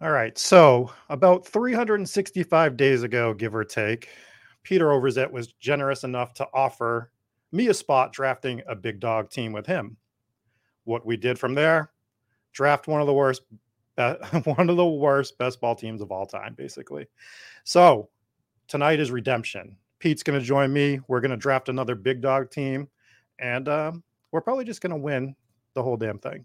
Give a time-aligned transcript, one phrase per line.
[0.00, 0.36] All right.
[0.36, 4.08] So, about 365 days ago, give or take,
[4.64, 7.12] Peter Overzet was generous enough to offer
[7.52, 9.96] me a spot drafting a big dog team with him.
[10.84, 11.92] What we did from there,
[12.52, 13.42] draft one of the worst
[14.44, 17.06] one of the worst best ball teams of all time, basically.
[17.64, 18.08] So
[18.66, 19.76] tonight is redemption.
[19.98, 20.98] Pete's going to join me.
[21.08, 22.88] We're going to draft another big dog team,
[23.38, 24.02] and um,
[24.32, 25.36] we're probably just going to win
[25.74, 26.44] the whole damn thing.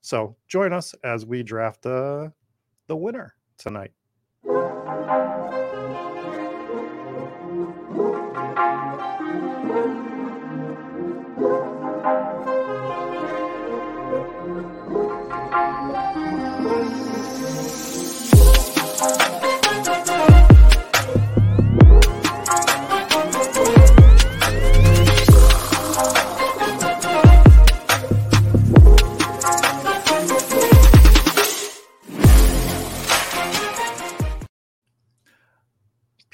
[0.00, 2.28] So join us as we draft uh,
[2.86, 3.92] the winner tonight.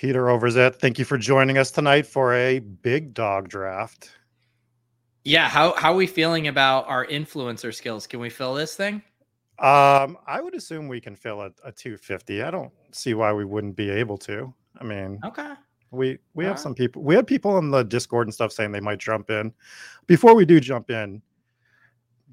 [0.03, 4.11] Peter Overzet, thank you for joining us tonight for a big dog draft.
[5.23, 8.09] Yeah, how how are we feeling about our influencer skills?
[8.09, 8.95] Can we fill this thing?
[9.61, 12.43] Um, I would assume we can fill a, a 250.
[12.43, 14.53] I don't see why we wouldn't be able to.
[14.81, 15.53] I mean, okay.
[15.93, 16.61] We we All have right.
[16.61, 17.05] some people.
[17.05, 19.53] We had people in the Discord and stuff saying they might jump in.
[20.09, 21.23] Before we do jump in,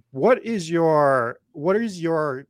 [0.10, 2.48] what is your what is your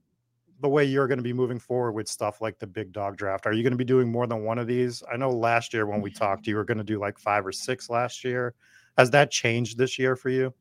[0.62, 3.46] the way you're going to be moving forward with stuff like the big dog draft?
[3.46, 5.04] Are you going to be doing more than one of these?
[5.12, 6.24] I know last year when we mm-hmm.
[6.24, 8.54] talked, you were going to do like five or six last year.
[8.98, 10.54] Has that changed this year for you?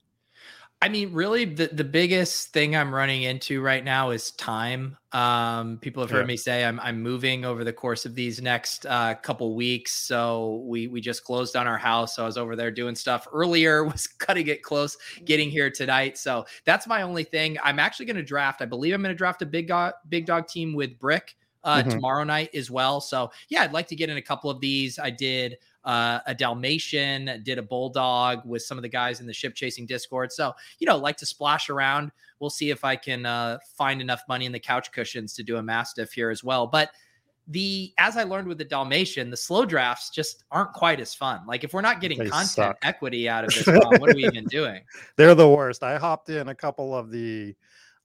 [0.80, 4.96] I mean, really, the, the biggest thing I'm running into right now is time.
[5.10, 6.26] Um, people have heard yeah.
[6.26, 9.92] me say I'm, I'm moving over the course of these next uh, couple weeks.
[9.92, 12.14] So we we just closed on our house.
[12.14, 16.16] So I was over there doing stuff earlier, was cutting it close, getting here tonight.
[16.16, 17.58] So that's my only thing.
[17.64, 18.62] I'm actually going to draft.
[18.62, 21.34] I believe I'm going to draft a big dog, big dog team with Brick
[21.68, 21.90] uh, mm-hmm.
[21.90, 22.98] tomorrow night as well.
[23.00, 24.98] So yeah, I'd like to get in a couple of these.
[24.98, 29.34] I did uh, a Dalmatian, did a Bulldog with some of the guys in the
[29.34, 30.32] ship chasing Discord.
[30.32, 32.10] So, you know, like to splash around.
[32.40, 35.58] We'll see if I can uh, find enough money in the couch cushions to do
[35.58, 36.66] a Mastiff here as well.
[36.66, 36.90] But
[37.48, 41.46] the as I learned with the Dalmatian, the slow drafts just aren't quite as fun.
[41.46, 42.78] Like if we're not getting they content suck.
[42.82, 44.82] equity out of this, what are we even doing?
[45.16, 45.82] They're the worst.
[45.82, 47.54] I hopped in a couple of the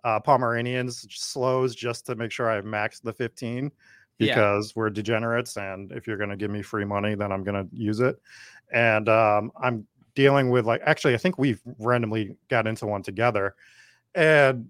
[0.04, 3.72] uh, Pomeranians slows just to make sure I maxed the 15
[4.18, 4.74] because yeah.
[4.76, 7.76] we're degenerates and if you're going to give me free money then i'm going to
[7.76, 8.20] use it.
[8.72, 13.56] And um, i'm dealing with like actually i think we've randomly got into one together
[14.14, 14.68] and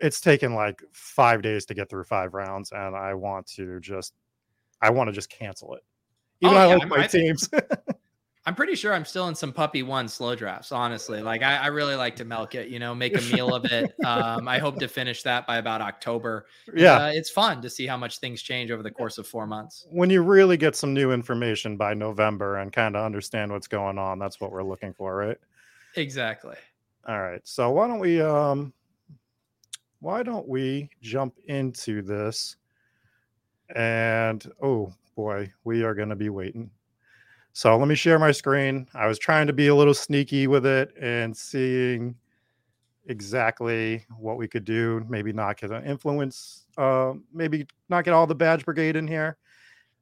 [0.00, 4.14] it's taken like five days to get through five rounds and i want to just
[4.80, 5.84] i want to just cancel it.
[6.40, 7.48] Even oh, yeah, i like my I teams
[8.46, 11.20] I'm pretty sure I'm still in some puppy one slow drafts, honestly.
[11.20, 13.92] Like I, I really like to milk it, you know, make a meal of it.
[14.06, 16.46] Um, I hope to finish that by about October.
[16.72, 17.06] Yeah.
[17.06, 19.84] Uh, it's fun to see how much things change over the course of four months.
[19.90, 23.98] When you really get some new information by November and kind of understand what's going
[23.98, 25.38] on, that's what we're looking for, right?
[25.96, 26.54] Exactly.
[27.08, 27.40] All right.
[27.42, 28.72] So why don't we um
[29.98, 32.56] why don't we jump into this?
[33.74, 36.70] And oh boy, we are gonna be waiting.
[37.56, 38.86] So let me share my screen.
[38.92, 42.14] I was trying to be a little sneaky with it and seeing
[43.06, 45.02] exactly what we could do.
[45.08, 49.38] Maybe not get an influence, uh, maybe not get all the badge brigade in here.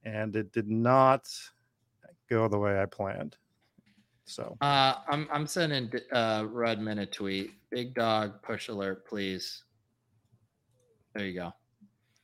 [0.03, 1.29] And it did not
[2.29, 3.37] go the way I planned.
[4.25, 7.53] So uh, I'm I'm sending uh, Rudman a tweet.
[7.71, 9.63] Big dog push alert, please.
[11.15, 11.53] There you go.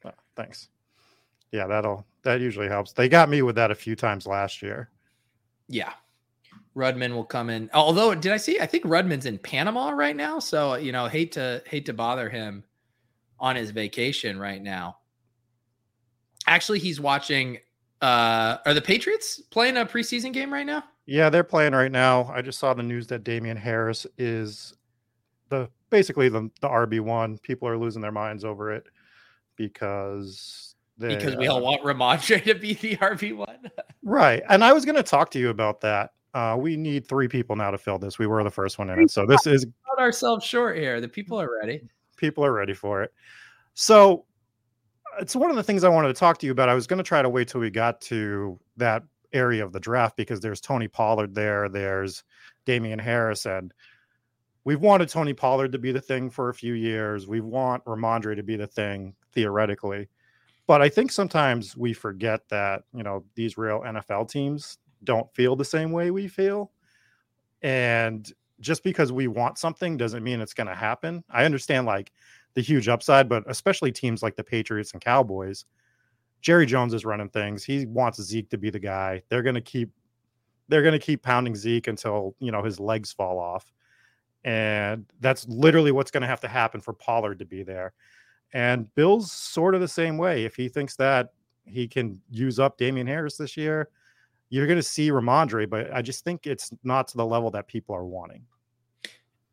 [0.05, 0.71] Oh, thanks.
[1.53, 2.93] Yeah, that'll that usually helps.
[2.93, 4.91] They got me with that a few times last year.
[5.71, 5.93] Yeah.
[6.77, 7.71] Rudman will come in.
[7.73, 8.61] Although, did I see?
[8.61, 10.39] I think Rudman's in Panama right now.
[10.39, 12.65] So, you know, hate to hate to bother him
[13.39, 14.99] on his vacation right now.
[16.47, 17.59] Actually, he's watching
[18.03, 20.85] uh are the Patriots playing a preseason game right now?
[21.07, 22.31] Yeah, they're playing right now.
[22.33, 24.75] I just saw the news that Damien Harris is
[25.49, 27.43] the basically the, the RB1.
[27.43, 28.85] People are losing their minds over it
[29.57, 30.70] because
[31.09, 33.71] because we uh, all want Rhamondre to be the RB one.
[34.03, 34.43] right.
[34.49, 36.11] And I was going to talk to you about that.
[36.33, 38.19] Uh, we need three people now to fill this.
[38.19, 39.11] We were the first one in it.
[39.11, 41.01] So this is cut ourselves short here.
[41.01, 41.83] The people are ready.
[42.17, 43.13] People are ready for it.
[43.75, 44.27] So
[45.21, 46.69] it's one of the things I wanted to talk to you about.
[46.69, 49.03] I was going to try to wait till we got to that
[49.33, 52.23] area of the draft because there's Tony Pollard there, there's
[52.65, 53.73] Damien Harris, and
[54.65, 57.27] we've wanted Tony Pollard to be the thing for a few years.
[57.27, 60.09] We want Rhamondre to be the thing theoretically.
[60.71, 65.57] But I think sometimes we forget that, you know, these real NFL teams don't feel
[65.57, 66.71] the same way we feel.
[67.61, 71.25] And just because we want something doesn't mean it's going to happen.
[71.29, 72.13] I understand like
[72.55, 75.65] the huge upside, but especially teams like the Patriots and Cowboys.
[76.41, 77.65] Jerry Jones is running things.
[77.65, 79.25] He wants Zeke to be the guy.
[79.29, 79.91] They're going to keep
[80.69, 83.73] they're going to keep pounding Zeke until, you know, his legs fall off.
[84.45, 87.93] And that's literally what's going to have to happen for Pollard to be there.
[88.53, 90.45] And Bill's sort of the same way.
[90.45, 91.33] If he thinks that
[91.65, 93.89] he can use up Damien Harris this year,
[94.49, 97.69] you're going to see Rhamondre, but I just think it's not to the level that
[97.69, 98.45] people are wanting.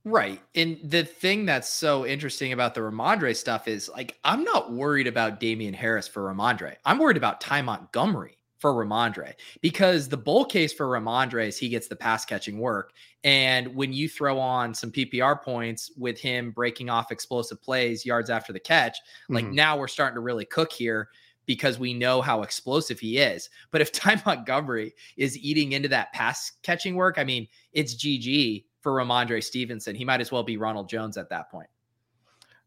[0.03, 0.41] Right.
[0.55, 5.05] And the thing that's so interesting about the Rhamondre stuff is like, I'm not worried
[5.05, 6.77] about Damien Harris for Rhamondre.
[6.85, 11.69] I'm worried about Ty Montgomery for Rhamondre because the bull case for Rhamondre is he
[11.69, 12.93] gets the pass catching work.
[13.23, 18.29] And when you throw on some PPR points with him breaking off explosive plays, yards
[18.29, 18.97] after the catch,
[19.29, 19.55] like mm-hmm.
[19.55, 21.09] now we're starting to really cook here
[21.45, 23.49] because we know how explosive he is.
[23.71, 28.65] But if Ty Montgomery is eating into that pass catching work, I mean, it's GG
[28.81, 29.95] for Rhamondre Stevenson.
[29.95, 31.69] He might as well be Ronald Jones at that point.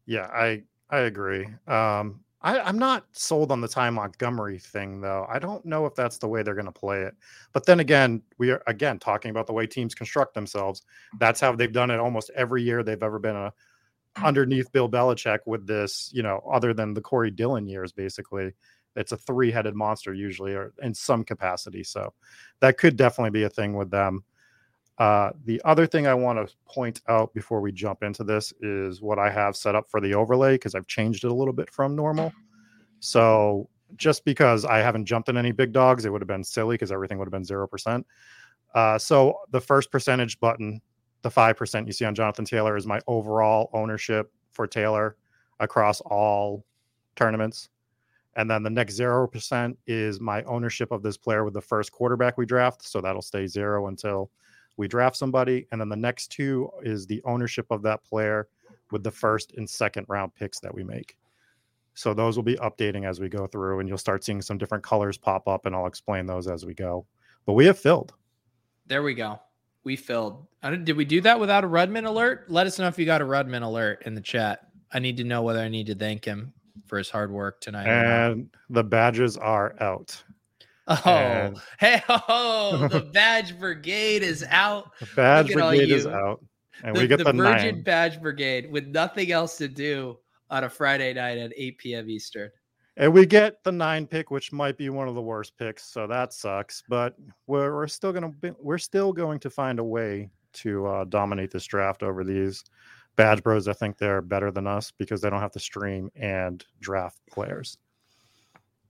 [0.05, 1.47] Yeah, I I agree.
[1.67, 5.27] Um, I, I'm not sold on the Ty Montgomery thing though.
[5.29, 7.15] I don't know if that's the way they're going to play it.
[7.53, 10.81] But then again, we are again talking about the way teams construct themselves.
[11.19, 13.53] That's how they've done it almost every year they've ever been a
[14.17, 18.51] underneath Bill Belichick with this, you know, other than the Corey Dillon years, basically.
[18.95, 21.83] It's a three headed monster usually, or in some capacity.
[21.83, 22.13] So
[22.59, 24.23] that could definitely be a thing with them.
[25.01, 29.01] Uh, the other thing I want to point out before we jump into this is
[29.01, 31.71] what I have set up for the overlay because I've changed it a little bit
[31.71, 32.31] from normal.
[32.99, 36.75] So just because I haven't jumped in any big dogs, it would have been silly
[36.75, 38.03] because everything would have been 0%.
[38.75, 40.79] Uh, so the first percentage button,
[41.23, 45.15] the 5% you see on Jonathan Taylor, is my overall ownership for Taylor
[45.59, 46.63] across all
[47.15, 47.69] tournaments.
[48.35, 52.37] And then the next 0% is my ownership of this player with the first quarterback
[52.37, 52.87] we draft.
[52.87, 54.29] So that'll stay zero until
[54.77, 58.47] we draft somebody, and then the next two is the ownership of that player
[58.91, 61.17] with the first and second round picks that we make.
[61.93, 64.83] So those will be updating as we go through, and you'll start seeing some different
[64.83, 67.05] colors pop up, and I'll explain those as we go.
[67.45, 68.13] But we have filled.
[68.87, 69.39] There we go.
[69.83, 70.45] We filled.
[70.83, 72.45] Did we do that without a Rudman alert?
[72.49, 74.67] Let us know if you got a Rudman alert in the chat.
[74.93, 76.53] I need to know whether I need to thank him
[76.85, 77.87] for his hard work tonight.
[77.87, 80.21] And the badges are out.
[81.05, 81.57] Oh, and...
[81.79, 84.91] hey, oh, the Badge Brigade is out.
[84.99, 86.43] The Badge Brigade is out.
[86.83, 87.83] And the, we get the, the Virgin nine.
[87.83, 90.17] Badge Brigade with nothing else to do
[90.49, 92.09] on a Friday night at 8 p.m.
[92.09, 92.49] Eastern.
[92.97, 96.07] And we get the nine pick, which might be one of the worst picks, so
[96.07, 96.83] that sucks.
[96.89, 97.15] But
[97.47, 101.51] we're, we're still gonna be, we're still going to find a way to uh, dominate
[101.51, 102.63] this draft over these
[103.15, 103.67] badge bros.
[103.67, 107.77] I think they're better than us because they don't have to stream and draft players.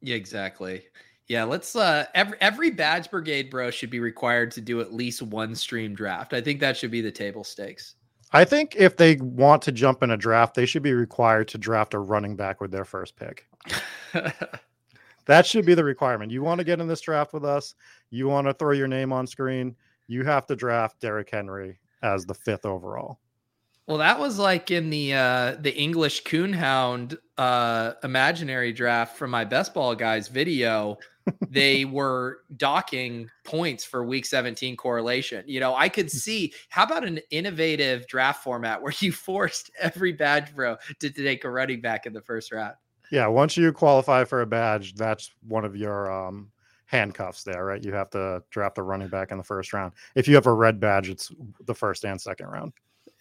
[0.01, 0.83] Yeah, exactly.
[1.31, 5.21] Yeah, let's uh every every badge brigade bro should be required to do at least
[5.21, 6.33] one stream draft.
[6.33, 7.95] I think that should be the table stakes.
[8.33, 11.57] I think if they want to jump in a draft, they should be required to
[11.57, 13.47] draft a running back with their first pick.
[15.25, 16.33] that should be the requirement.
[16.33, 17.75] You want to get in this draft with us,
[18.09, 19.73] you want to throw your name on screen,
[20.07, 23.19] you have to draft Derrick Henry as the fifth overall.
[23.91, 29.43] Well, that was like in the uh the English Coonhound uh imaginary draft from my
[29.43, 30.97] best ball guys video
[31.49, 35.43] they were docking points for week 17 correlation.
[35.45, 36.11] You know, I could mm.
[36.11, 41.23] see how about an innovative draft format where you forced every badge bro to, to
[41.23, 42.75] take a running back in the first round.
[43.11, 46.49] Yeah, once you qualify for a badge, that's one of your um,
[46.85, 47.83] handcuffs there, right?
[47.83, 49.91] You have to draft a running back in the first round.
[50.15, 51.29] If you have a red badge, it's
[51.65, 52.71] the first and second round.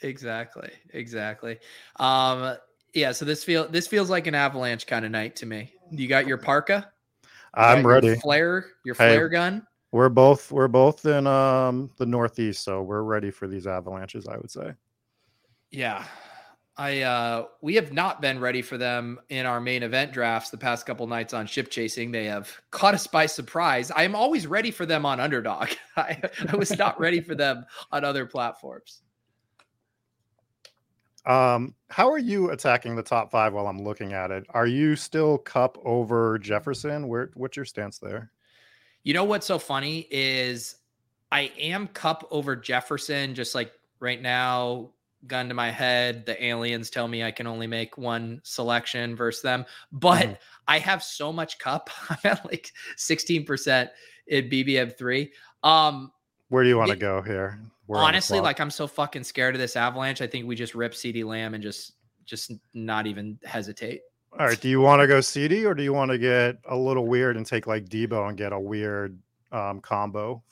[0.03, 0.71] Exactly.
[0.93, 1.59] Exactly.
[1.97, 2.57] Um,
[2.95, 5.73] yeah, so this feel this feels like an avalanche kind of night to me.
[5.91, 6.91] You got your parka?
[7.55, 8.09] I'm ready.
[8.09, 9.67] Your flare, your flare hey, gun.
[9.93, 14.27] We're both we're both in um the Northeast, so we're ready for these avalanches.
[14.27, 14.73] I would say.
[15.71, 16.05] Yeah,
[16.77, 20.59] I uh we have not been ready for them in our main event drafts the
[20.59, 22.11] past couple nights on ship chasing.
[22.11, 23.91] They have caught us by surprise.
[23.91, 25.71] I am always ready for them on underdog.
[25.97, 29.03] I, I was not ready for them on other platforms.
[31.27, 34.47] Um, how are you attacking the top five while I'm looking at it?
[34.51, 37.09] Are you still Kupp over Jefferson?
[37.09, 38.31] Where what's your stance there?
[39.03, 40.77] You know what's so funny is
[41.33, 44.91] I am Kupp over Jefferson, just like right now,
[45.27, 46.27] gun to my head.
[46.27, 49.65] The aliens tell me I can only make one selection versus them.
[49.93, 50.39] But mm.
[50.67, 51.91] I have so much Kupp.
[52.11, 53.91] I'm at like 16%
[54.27, 55.31] in BBM3.
[55.63, 56.13] Um,
[56.49, 57.61] Where do you want to go here?
[57.99, 60.21] Honestly, like I'm so fucking scared of this avalanche.
[60.21, 61.93] I think we just rip CeeDee Lamb and just
[62.25, 64.03] just not even hesitate.
[64.39, 64.61] All right.
[64.61, 67.37] Do you want to go CeeDee or do you want to get a little weird
[67.37, 69.19] and take like Deebo and get a weird
[69.51, 70.43] um, combo?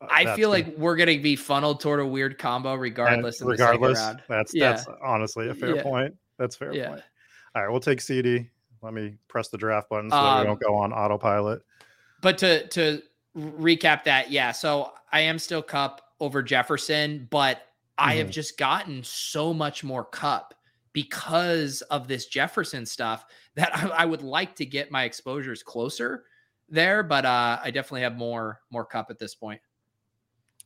[0.00, 3.40] Uh, I feel like we're gonna be funneled toward a weird combo regardless.
[3.40, 4.72] regardless, that's yeah.
[4.72, 5.82] that's honestly a fair yeah.
[5.82, 6.14] point.
[6.38, 6.88] That's fair yeah.
[6.88, 7.02] point.
[7.54, 8.46] All right, we'll take CeeDee.
[8.82, 11.62] Let me press the draft button so um, we don't go on autopilot.
[12.20, 13.02] But to to
[13.34, 14.52] recap that, yeah.
[14.52, 18.08] So I am still Kupp over Jefferson, but mm-hmm.
[18.08, 18.32] I have mm-hmm.
[18.32, 20.54] just gotten so much more Kupp
[20.92, 26.24] because of this Jefferson stuff that I, I, would like to get my exposures closer
[26.68, 29.60] there, but uh, I definitely have more more Kupp at this point.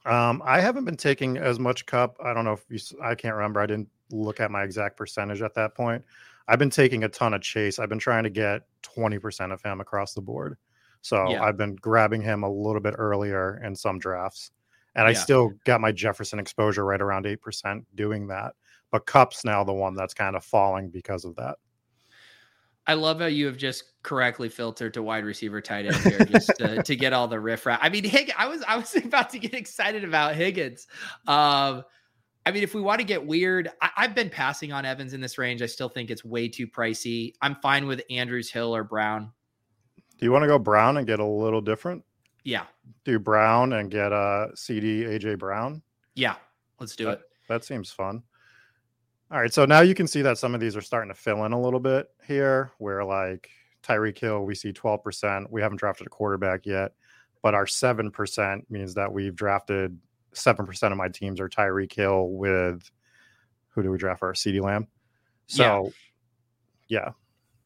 [0.06, 2.16] Um, I haven't been taking as much Kupp.
[2.24, 3.60] I don't know if you, I can't remember.
[3.60, 6.02] I didn't look at my exact percentage at that point.
[6.48, 7.78] I've been taking a ton of Chase.
[7.78, 10.56] I've been trying to get 20% of him across the board.
[11.02, 11.42] So yeah.
[11.42, 14.50] I've been grabbing him a little bit earlier in some drafts.
[14.96, 18.54] And I still got my Jefferson exposure right around 8% doing that
[18.90, 21.56] but Kupp's now the one that's kind of falling because of that.
[22.86, 26.50] I love how you have just correctly filtered to wide receiver tight end here just
[26.58, 27.78] to, to get all the riff raff.
[27.80, 30.86] I mean, Hig- I was I was about to get excited about Higgins.
[31.26, 31.84] Um,
[32.46, 35.20] I mean, if we want to get weird, I, have been passing on Evans in
[35.20, 35.60] this range.
[35.60, 37.34] I still think it's way too pricey.
[37.42, 39.30] I'm fine with Andrews, Hill, or Brown.
[40.18, 42.02] Do you want to go Brown and get a little different?
[42.44, 42.64] Yeah.
[43.04, 45.82] Do Brown and get a uh, CeeDee AJ Brown?
[46.14, 46.36] Yeah,
[46.78, 47.20] let's do that, it.
[47.48, 48.22] That seems fun.
[49.30, 51.44] All right, so now you can see that some of these are starting to fill
[51.44, 53.48] in a little bit here, where like
[53.82, 55.46] Tyreek Hill, we see 12%.
[55.50, 56.92] We haven't drafted a quarterback yet,
[57.42, 59.96] but our 7% means that we've drafted
[60.34, 62.90] 7% of my teams are Tyreek Hill with
[63.68, 64.88] who do we draft for our CeeDee Lamb?
[65.46, 65.92] So,
[66.88, 67.04] yeah.
[67.06, 67.12] yeah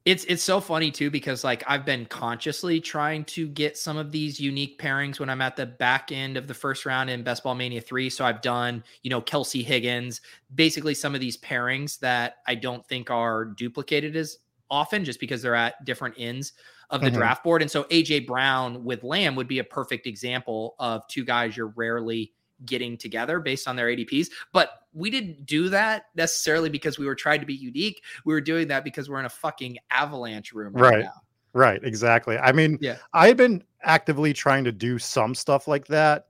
[0.04, 4.12] it's it's so funny too because like I've been consciously trying to get some of
[4.12, 7.42] these unique pairings when I'm at the back end of the first round in Best
[7.42, 8.10] Ball Mania 3.
[8.10, 10.20] So I've done, you know, Kelce Higgins,
[10.54, 14.38] basically some of these pairings that I don't think are duplicated as
[14.70, 16.52] often just because they're at different ends
[16.90, 17.16] of the mm-hmm.
[17.16, 17.62] draft board.
[17.62, 21.72] And so AJ Brown with Lamb would be a perfect example of two guys you're
[21.76, 22.32] rarely
[22.64, 24.28] getting together based on their ADPs.
[24.52, 28.02] But we didn't do that necessarily because we were trying to be unique.
[28.24, 31.04] We were doing that because we're in a fucking avalanche room right, right.
[31.04, 31.22] now.
[31.52, 32.36] Right, exactly.
[32.38, 32.96] I mean, yeah.
[33.12, 36.26] I've been actively trying to do some stuff like that,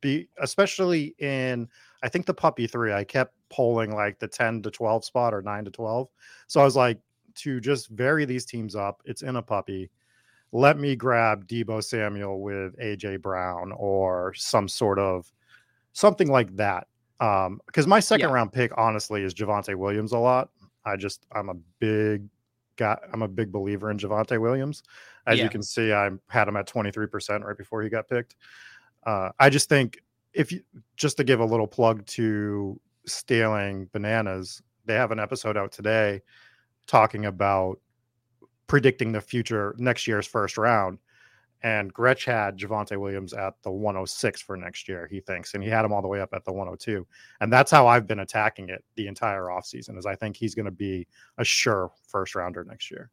[0.00, 1.68] be especially in
[2.02, 2.92] I think the puppy three.
[2.92, 6.08] I kept polling like the 10 to 12 spot or 9 to 12.
[6.46, 6.98] So I was like,
[7.36, 9.90] to just vary these teams up, it's in a puppy.
[10.52, 15.30] Let me grab Deebo Samuel with AJ Brown or some sort of
[15.96, 16.86] something like that.
[17.20, 18.34] Um, because my second yeah.
[18.34, 20.50] round pick, honestly, is Javonte Williams a lot.
[20.84, 22.28] I just I'm a big
[22.76, 22.98] guy.
[23.12, 24.82] I'm a big believer in Javonte Williams.
[25.26, 25.44] As yeah.
[25.44, 28.36] you can see, I had him at 23% right before he got picked.
[29.06, 30.02] Uh, I just think
[30.34, 30.60] if you
[30.96, 36.20] just to give a little plug to stealing bananas, they have an episode out today
[36.86, 37.80] talking about
[38.66, 40.98] predicting the future next year's first round.
[41.62, 45.54] And Gretch had Javonte Williams at the 106 for next year, he thinks.
[45.54, 47.06] And he had him all the way up at the 102.
[47.40, 50.66] And that's how I've been attacking it the entire offseason, is I think he's going
[50.66, 51.06] to be
[51.38, 53.10] a sure first rounder next year.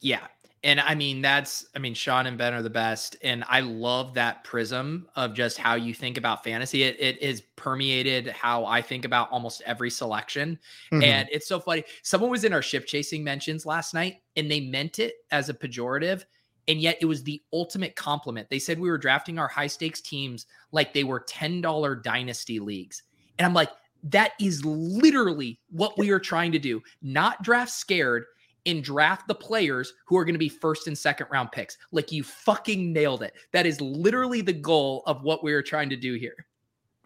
[0.00, 0.26] Yeah.
[0.62, 3.16] And I mean, that's, I mean, Sean and Ben are the best.
[3.22, 6.82] And I love that prism of just how you think about fantasy.
[6.82, 10.58] It, it is permeated how I think about almost every selection.
[10.92, 11.02] Mm-hmm.
[11.02, 11.84] And it's so funny.
[12.02, 15.54] Someone was in our ship chasing mentions last night and they meant it as a
[15.54, 16.24] pejorative
[16.68, 18.48] and yet it was the ultimate compliment.
[18.50, 23.02] They said we were drafting our high stakes teams like they were $10 dynasty leagues.
[23.38, 23.70] And I'm like,
[24.04, 26.82] that is literally what we are trying to do.
[27.02, 28.24] Not draft scared
[28.66, 31.78] and draft the players who are going to be first and second round picks.
[31.92, 33.34] Like you fucking nailed it.
[33.52, 36.46] That is literally the goal of what we are trying to do here.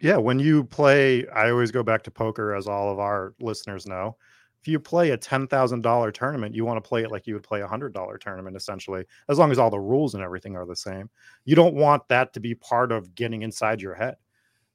[0.01, 3.87] Yeah, when you play, I always go back to poker, as all of our listeners
[3.87, 4.17] know
[4.65, 7.61] if you play a $10,000 tournament, you want to play it like you would play
[7.61, 11.07] a $100 tournament, essentially, as long as all the rules and everything are the same.
[11.43, 14.15] You don't want that to be part of getting inside your head.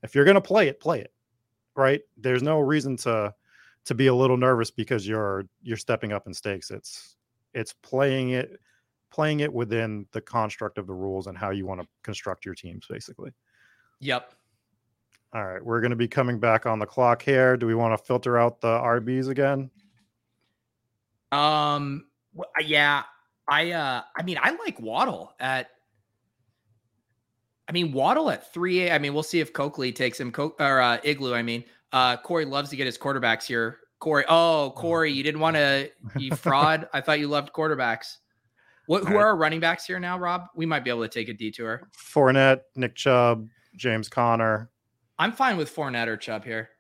[0.05, 1.13] If you're going to play it, play it,
[1.75, 2.03] right?
[2.17, 3.35] There's no reason to
[3.87, 6.71] to be a little nervous because you're you're stepping up in stakes.
[6.71, 7.17] It's
[7.53, 8.61] it's playing it
[9.11, 12.55] playing it within the construct of the rules and how you want to construct your
[12.55, 13.33] teams basically.
[13.99, 14.35] Yep.
[15.33, 17.57] All right, we're going to be coming back on the clock here.
[17.57, 19.71] Do we want to filter out the RBs again?
[21.31, 22.07] Um.
[22.65, 23.05] Yeah.
[23.49, 23.71] I.
[23.71, 24.03] Uh.
[24.17, 25.69] I mean, I like Waddle at.
[27.69, 28.91] I mean, Waddle at three.
[28.91, 30.33] I mean, we'll see if Coakley takes him.
[30.33, 31.35] Co- or uh, Igloo.
[31.35, 33.79] I mean, uh, Corey loves to get his quarterbacks here.
[34.01, 34.25] Corey.
[34.29, 35.93] Oh, Corey, you didn't want to.
[36.19, 36.89] You fraud.
[36.93, 38.17] I thought you loved quarterbacks.
[38.87, 39.05] What?
[39.05, 39.23] Who right.
[39.23, 40.47] are our running backs here now, Rob?
[40.57, 41.89] We might be able to take a detour.
[41.97, 43.47] Fournette, Nick Chubb,
[43.77, 44.69] James Conner.
[45.21, 46.71] I'm fine with Fournette or Chubb here.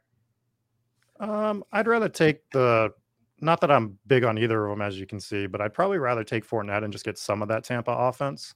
[1.21, 2.91] Um, I'd rather take the
[3.43, 5.99] not that I'm big on either of them, as you can see, but I'd probably
[5.99, 8.55] rather take Fournette and just get some of that Tampa offense.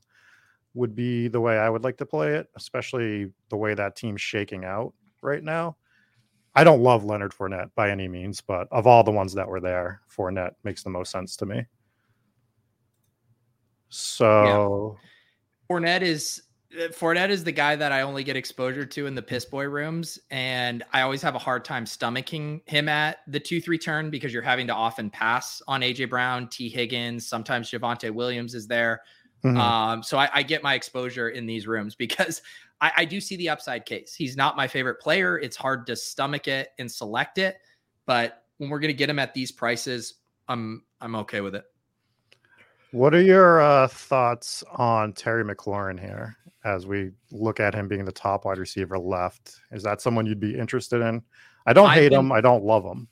[0.73, 4.23] Would be the way I would like to play it, especially the way that team's
[4.23, 5.76] shaking out right now.
[6.55, 9.61] I don't love Leonard Fournette by any means, but of all the ones that were
[9.61, 11.67] there, Fournette makes the most sense to me.
[13.91, 15.76] So yeah.
[15.76, 16.43] Fournette is
[16.75, 20.19] Fournette is the guy that I only get exposure to in the piss boy rooms,
[20.31, 24.33] and I always have a hard time stomaching him at the two three turn because
[24.33, 29.02] you're having to often pass on AJ Brown, T Higgins, sometimes Javonte Williams is there.
[29.45, 29.59] Mm-hmm.
[29.59, 32.40] Um, so I, I, get my exposure in these rooms because
[32.81, 34.14] I, I do see the upside case.
[34.14, 35.38] He's not my favorite player.
[35.38, 37.59] It's hard to stomach it and select it,
[38.07, 40.14] but when we're going to get him at these prices,
[40.49, 41.64] I'm I'm okay with it.
[42.94, 46.36] What are your uh, thoughts on Terry McLaurin here?
[46.64, 49.60] as we look at him being the top wide receiver left.
[49.70, 51.22] Is that someone you'd be interested in?
[51.66, 52.32] I don't I've hate been, him.
[52.32, 53.08] I don't love him.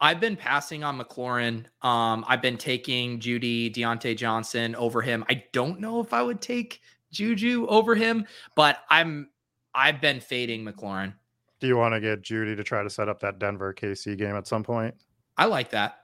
[0.00, 1.66] I've been passing on McLaurin.
[1.82, 5.24] Um, I've been taking Jeudy, Diontae Johnson over him.
[5.28, 6.80] I don't know if I would take
[7.12, 9.28] Juju over him, but I'm
[9.74, 11.14] I've been fading McLaurin.
[11.60, 14.34] Do you want to get Jeudy to try to set up that Denver KC game
[14.34, 14.94] at some point?
[15.36, 15.98] I like that.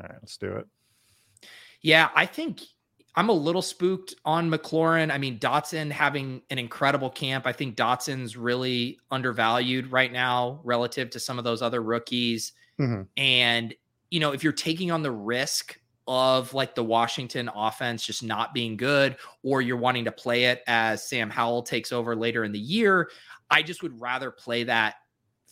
[0.00, 0.66] All right, let's do it.
[1.82, 2.62] Yeah, I think
[3.14, 5.12] I'm a little spooked on McLaurin.
[5.12, 7.46] I mean, Dotson having an incredible camp.
[7.46, 12.52] I think Dotson's really undervalued right now relative to some of those other rookies.
[12.80, 13.02] Mm-hmm.
[13.18, 13.74] And,
[14.10, 18.54] you know, if you're taking on the risk of like the Washington offense just not
[18.54, 22.52] being good, or you're wanting to play it as Sam Howell takes over later in
[22.52, 23.10] the year,
[23.50, 24.94] I just would rather play that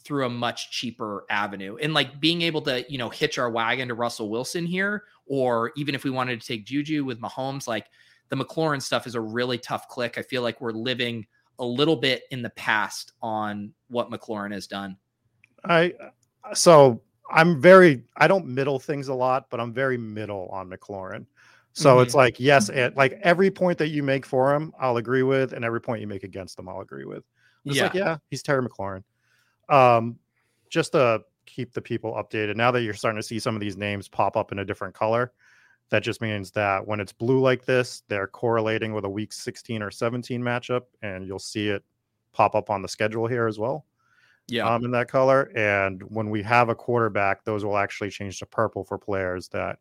[0.05, 1.77] through a much cheaper avenue.
[1.81, 5.73] And like being able to, you know, hitch our wagon to Russell Wilson here, or
[5.77, 7.87] even if we wanted to take Juju with Mahomes, like
[8.29, 10.17] the McLaurin stuff is a really tough click.
[10.17, 11.27] I feel like we're living
[11.59, 14.97] a little bit in the past on what McLaurin has done.
[15.65, 15.93] I
[16.55, 21.27] so I'm very I don't middle things a lot, but I'm very middle on McLaurin.
[21.73, 22.03] So mm-hmm.
[22.03, 25.53] it's like yes, it, like every point that you make for him, I'll agree with,
[25.53, 27.25] and every point you make against him, I'll agree with.
[27.65, 27.83] It's yeah.
[27.85, 29.05] like yeah, he's Terry McLaurin.
[29.71, 30.19] Um,
[30.69, 33.77] just to keep the people updated, now that you're starting to see some of these
[33.77, 35.33] names pop up in a different color,
[35.91, 39.83] that just means that when it's blue like this, they're correlating with a week 16
[39.83, 41.85] or 17 matchup, and you'll see it
[42.33, 43.85] pop up on the schedule here as well.
[44.47, 44.69] Yeah.
[44.69, 45.53] Um, in that color.
[45.55, 49.79] And when we have a quarterback, those will actually change to purple for players that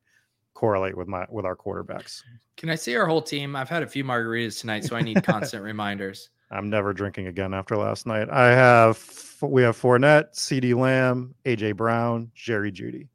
[0.60, 2.22] correlate with my with our quarterbacks.
[2.58, 3.56] Can I see our whole team?
[3.56, 6.32] I've had a few margaritas tonight, so I need constant reminders.
[6.52, 8.30] I'm never drinking again after last night.
[8.30, 9.02] I have
[9.42, 13.08] we have Fournette, CeeDee Lamb, AJ Brown, Jerry Jeudy.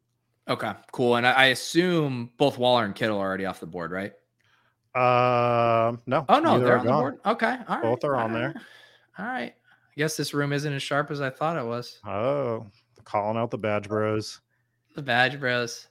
[0.47, 1.17] Okay, cool.
[1.17, 4.13] And I assume both Waller and Kittle are already off the board, right?
[4.95, 6.25] Uh, no.
[6.27, 6.95] Oh no, they're on gone.
[6.95, 7.19] the board.
[7.27, 7.83] Okay, all right.
[7.83, 8.55] Both are on there.
[9.19, 9.53] All right.
[9.53, 11.99] I guess this room isn't as sharp as I thought it was.
[12.07, 12.65] Oh,
[13.03, 14.41] calling out the badge bros.
[14.95, 15.87] The badge bros.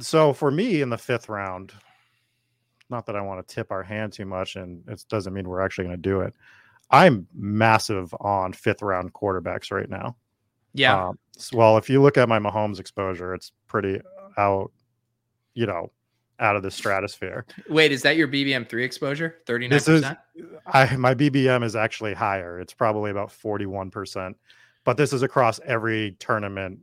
[0.00, 1.72] So for me in the fifth round,
[2.90, 5.60] not that I want to tip our hand too much, and it doesn't mean we're
[5.60, 6.34] actually going to do it.
[6.90, 10.16] I'm massive on fifth round quarterbacks right now.
[10.74, 11.08] Yeah.
[11.08, 11.18] Um,
[11.52, 14.00] well, if you look at my Mahomes exposure, it's pretty
[14.36, 14.70] out,
[15.54, 15.90] you know,
[16.40, 17.46] out of the stratosphere.
[17.68, 19.36] Wait, is that your BBM three exposure?
[19.46, 20.18] Thirty nine percent.
[20.66, 22.60] I my BBM is actually higher.
[22.60, 24.36] It's probably about forty one percent,
[24.84, 26.80] but this is across every tournament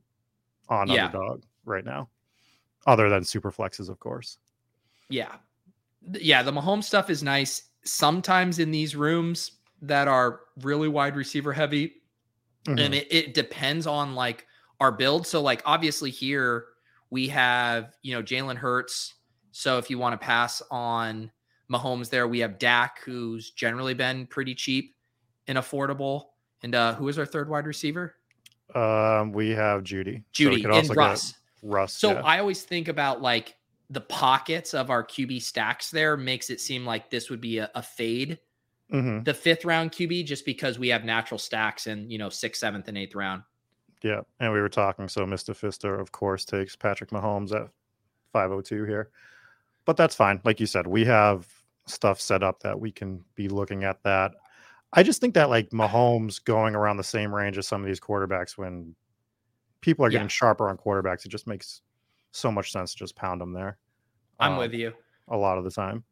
[0.69, 1.05] on yeah.
[1.05, 2.09] underdog right now,
[2.87, 4.37] other than super flexes, of course.
[5.09, 5.35] Yeah,
[6.13, 7.63] yeah, the Mahomes stuff is nice.
[7.83, 11.95] Sometimes in these rooms that are really wide receiver heavy,
[12.65, 12.79] mm-hmm.
[12.79, 14.45] and it, it depends on like
[14.79, 15.27] our build.
[15.27, 16.65] So, like, obviously, here
[17.09, 19.13] we have, you know, Jalen Hurts.
[19.51, 21.31] So, if you want to pass on
[21.71, 24.95] Mahomes there, we have Dak, who's generally been pretty cheap
[25.47, 26.25] and affordable.
[26.63, 28.15] And uh, who is our third wide receiver?
[28.75, 30.23] Um, we have Judy.
[30.33, 31.33] Jeudy so and Russ.
[31.61, 31.93] Russ.
[31.93, 32.21] So yeah.
[32.21, 33.55] I always think about like
[33.89, 37.69] the pockets of our QB stacks there makes it seem like this would be a,
[37.75, 38.39] a fade.
[38.91, 39.23] Mm-hmm.
[39.23, 42.87] The fifth round QB, just because we have natural stacks in, you know, sixth, seventh,
[42.87, 43.43] and eighth round.
[44.01, 44.21] Yeah.
[44.39, 45.07] And we were talking.
[45.07, 45.55] So Mr.
[45.55, 47.69] Fister, of course, takes Patrick Mahomes at
[48.33, 49.09] 502 here.
[49.85, 50.41] But that's fine.
[50.43, 51.47] Like you said, we have
[51.85, 54.33] stuff set up that we can be looking at that.
[54.93, 57.99] I just think that like Mahomes going around the same range as some of these
[57.99, 58.95] quarterbacks when
[59.81, 60.29] people are getting yeah.
[60.29, 61.81] sharper on quarterbacks, it just makes
[62.31, 63.77] so much sense to just pound them there.
[64.39, 64.93] I'm um, with you.
[65.27, 66.03] A lot of the time.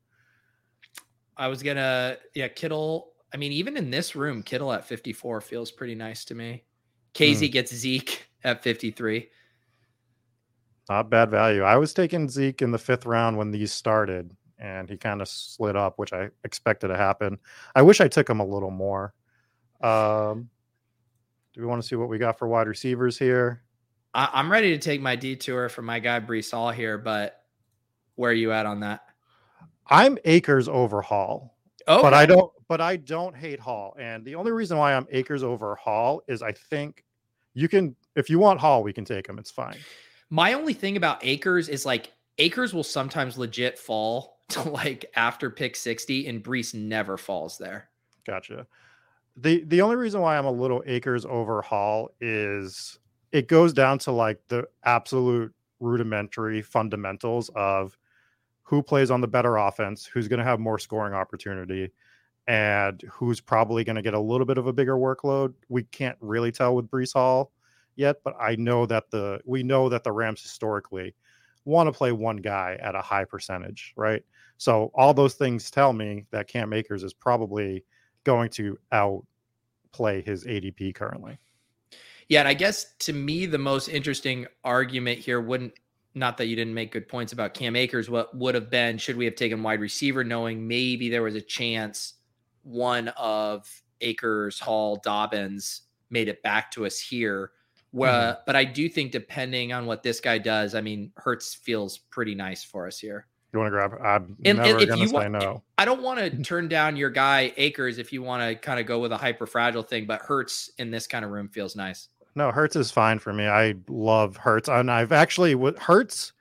[1.37, 3.13] I was gonna, yeah, Kittle.
[3.33, 6.63] I mean, even in this room, Kittle at 54 feels pretty nice to me.
[7.13, 7.53] Casey mm.
[7.53, 9.29] gets Zeke at 53.
[10.89, 11.61] Not bad value.
[11.61, 15.27] I was taking Zeke in the fifth round when these started, and he kind of
[15.27, 17.37] slid up, which I expected to happen.
[17.75, 19.13] I wish I took him a little more.
[19.81, 20.49] Um,
[21.59, 23.63] do we want to see what we got for wide receivers here?
[24.13, 27.43] I, am ready to take my detour from my guy Breece Hall here, but
[28.15, 29.01] where are you at on that?
[29.87, 31.57] I'm Akers over Hall.
[31.85, 32.01] Okay.
[32.01, 32.51] But I don't.
[32.69, 36.41] But I don't hate Hall, and the only reason why I'm Akers over Hall is
[36.41, 37.03] I think
[37.55, 37.95] you can.
[38.15, 39.39] If you want Hall, we can take him.
[39.39, 39.77] It's fine.
[40.29, 45.49] My only thing about Akers is like Akers will sometimes legit fall to like after
[45.49, 47.89] pick 60, and Breece never falls there.
[48.25, 48.67] Gotcha.
[49.37, 52.99] The the only reason why I'm a little Akers over Hall is
[53.31, 57.97] it goes down to like the absolute rudimentary fundamentals of
[58.63, 61.91] who plays on the better offense, who's going to have more scoring opportunity,
[62.47, 65.53] and who's probably going to get a little bit of a bigger workload.
[65.69, 67.51] We can't really tell with Breece Hall
[67.95, 71.15] yet, but I know that the we know that the Rams historically
[71.65, 74.23] want to play one guy at a high percentage, right?
[74.57, 77.83] So all those things tell me that Cam Akers is probably
[78.23, 81.37] going to outplay his ADP currently.
[82.27, 85.73] Yeah, and I guess to me the most interesting argument here wouldn't
[86.15, 89.15] not that you didn't make good points about Cam Akers, what would have been should
[89.15, 92.15] we have taken wide receiver, knowing maybe there was a chance
[92.63, 93.69] one of
[94.01, 97.51] Akers, Hall, Dobbins made it back to us here.
[97.91, 98.41] Well, mm-hmm.
[98.45, 102.35] but I do think depending on what this guy does, I mean, Hurts feels pretty
[102.35, 103.27] nice for us here.
[103.51, 103.93] You want to grab?
[104.03, 105.63] I'm and, never gonna say want, no.
[105.77, 108.85] I don't want to turn down your guy Akers if you want to kind of
[108.85, 112.09] go with a hyper fragile thing, but Hurts in this kind of room feels nice.
[112.35, 113.47] No, Hurts is fine for me.
[113.47, 116.33] I love Hurts, and I've actually Hurts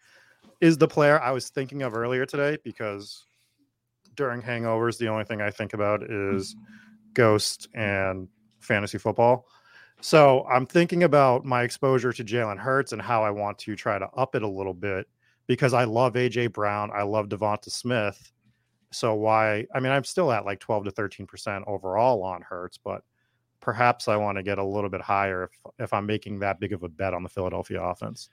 [0.60, 3.24] is the player I was thinking of earlier today because
[4.14, 6.56] during hangovers, the only thing I think about is
[7.14, 8.28] Ghost and
[8.60, 9.46] fantasy football.
[10.00, 13.98] So I'm thinking about my exposure to Jalen Hurts and how I want to try
[13.98, 15.08] to up it a little bit
[15.48, 18.32] because I love AJ Brown, I love Devonta Smith.
[18.92, 19.66] So why?
[19.74, 23.02] I mean, I'm still at like 12 to 13 percent overall on Hurts, but
[23.60, 26.72] perhaps I want to get a little bit higher if if I'm making that big
[26.72, 28.30] of a bet on the Philadelphia offense.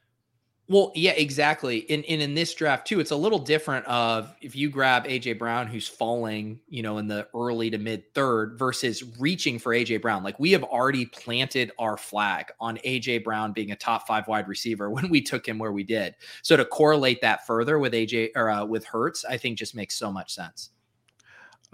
[0.67, 1.85] Well, yeah, exactly.
[1.91, 5.37] And, in in this draft too, it's a little different of if you grab AJ
[5.37, 10.01] Brown who's falling, you know, in the early to mid third versus reaching for AJ
[10.01, 10.23] Brown.
[10.23, 14.47] Like we have already planted our flag on AJ Brown being a top 5 wide
[14.47, 16.15] receiver when we took him where we did.
[16.41, 19.95] So to correlate that further with AJ or uh, with Hurts, I think just makes
[19.95, 20.71] so much sense.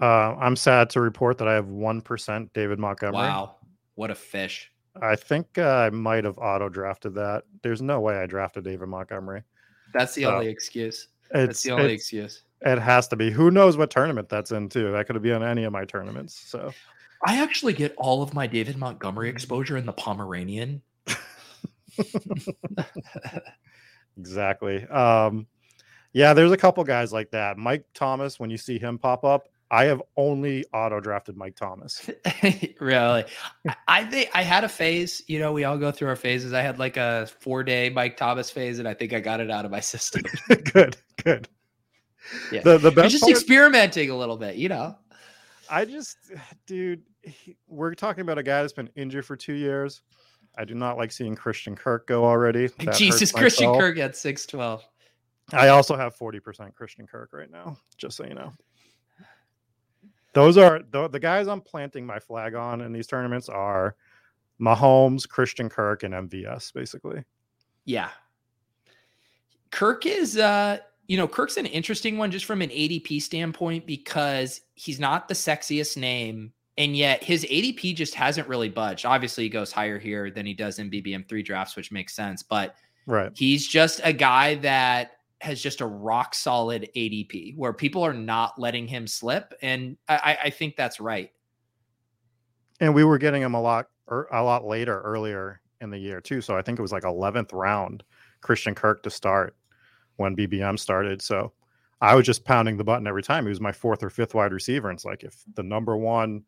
[0.00, 3.22] Uh, I'm sad to report that I have 1% David Montgomery.
[3.22, 3.56] Wow.
[3.94, 4.71] What a fish.
[5.00, 7.44] I think uh, I might have auto drafted that.
[7.62, 9.42] There's no way I drafted David Montgomery.
[9.94, 11.08] That's the only excuse.
[11.30, 12.42] That's the only excuse.
[12.60, 13.30] It has to be.
[13.30, 14.92] Who knows what tournament that's in too?
[14.92, 16.38] That could be on any of my tournaments.
[16.46, 16.72] So
[17.24, 20.82] I actually get all of my David Montgomery exposure in the Pomeranian.
[24.18, 24.86] exactly.
[24.88, 25.46] Um,
[26.12, 27.56] yeah, there's a couple guys like that.
[27.56, 32.08] Mike Thomas, when you see him pop up, I have only auto drafted Mike Thomas.
[32.80, 33.24] really?
[33.88, 35.22] I think I had a phase.
[35.28, 36.52] You know, we all go through our phases.
[36.52, 39.50] I had like a four day Mike Thomas phase, and I think I got it
[39.50, 40.24] out of my system.
[40.72, 41.48] good, good.
[42.52, 42.60] Yeah.
[42.60, 44.94] The the best just part, experimenting a little bit, you know.
[45.70, 46.18] I just,
[46.66, 50.02] dude, he, we're talking about a guy that's been injured for two years.
[50.54, 52.66] I do not like seeing Christian Kirk go already.
[52.80, 54.84] That Jesus, Christian Kirk at six twelve.
[55.50, 57.78] I also have forty percent Christian Kirk right now.
[57.96, 58.52] Just so you know.
[60.32, 63.96] Those are the, the guys I'm planting my flag on in these tournaments are
[64.60, 67.24] Mahomes, Christian Kirk, and MVS, basically.
[67.84, 68.08] Yeah.
[69.70, 74.60] Kirk is uh you know, Kirk's an interesting one just from an ADP standpoint because
[74.76, 79.04] he's not the sexiest name, and yet his ADP just hasn't really budged.
[79.04, 82.42] Obviously, he goes higher here than he does in BBM three drafts, which makes sense.
[82.42, 88.02] But right, he's just a guy that has just a rock solid ADP where people
[88.02, 91.30] are not letting him slip, and I, I think that's right.
[92.80, 96.20] And we were getting him a lot er, a lot later earlier in the year
[96.20, 96.40] too.
[96.40, 98.04] So I think it was like 11th round
[98.40, 99.56] Christian Kirk to start
[100.16, 101.20] when BBM started.
[101.20, 101.52] So
[102.00, 103.44] I was just pounding the button every time.
[103.44, 104.90] He was my fourth or fifth wide receiver.
[104.90, 106.42] And it's like if the number one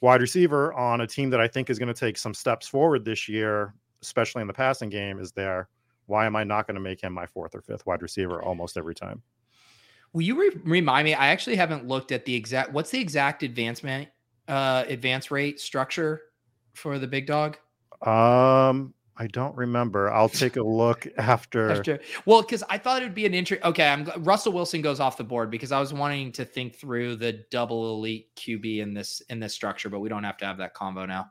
[0.00, 3.04] wide receiver on a team that I think is going to take some steps forward
[3.04, 5.68] this year, especially in the passing game, is there
[6.06, 8.76] why am I not going to make him my fourth or fifth wide receiver almost
[8.76, 9.22] every time?
[10.12, 11.14] Will you re- remind me?
[11.14, 12.72] I actually haven't looked at the exact.
[12.72, 14.08] What's the exact advancement
[14.48, 16.22] uh advance rate structure
[16.74, 17.58] for the big dog?
[18.02, 20.10] Um, I don't remember.
[20.10, 21.70] I'll take a look after.
[21.70, 23.64] after well, because I thought it would be an interest.
[23.64, 27.16] Okay, I'm Russell Wilson goes off the board because I was wanting to think through
[27.16, 30.58] the double elite QB in this in this structure, but we don't have to have
[30.58, 31.30] that combo now.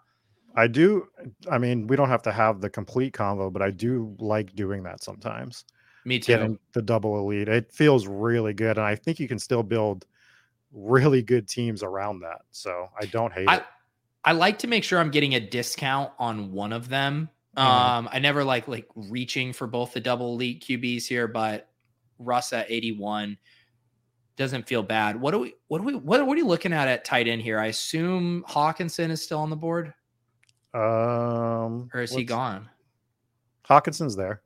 [0.56, 1.08] I do.
[1.52, 4.84] I mean, we don't have to have the complete convo, but I do like doing
[4.84, 5.66] that sometimes.
[6.06, 6.34] Me too.
[6.34, 10.06] Getting the double elite, it feels really good, and I think you can still build
[10.72, 12.42] really good teams around that.
[12.52, 13.64] So I don't hate I, it.
[14.24, 17.30] I like to make sure I'm getting a discount on one of them.
[17.58, 17.68] Mm-hmm.
[17.68, 21.70] Um, I never like like reaching for both the double elite QBs here, but
[22.20, 23.38] Russ at 81
[24.36, 25.20] doesn't feel bad.
[25.20, 27.42] What do we what do we what, what are you looking at at tight end
[27.42, 27.60] here?
[27.60, 29.94] I assume Hockenson is still on the board.
[30.76, 32.70] Um, or is he gone?
[33.68, 34.42] Hockenson's there.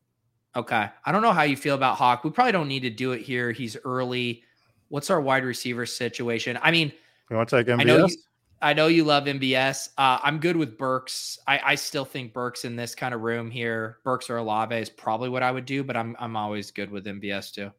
[0.55, 0.89] Okay.
[1.05, 2.23] I don't know how you feel about Hawk.
[2.23, 3.51] We probably don't need to do it here.
[3.51, 4.43] He's early.
[4.89, 6.59] What's our wide receiver situation?
[6.61, 6.91] I mean,
[7.29, 7.81] you want to take MVS?
[7.81, 8.15] I know you,
[8.61, 9.89] I know you love MVS.
[9.97, 11.39] Uh, I'm good with Burks.
[11.47, 14.89] I, I still think Burks in this kind of room here, Burks or Olave is
[14.89, 17.71] probably what I would do, but I'm I'm always good with MVS too.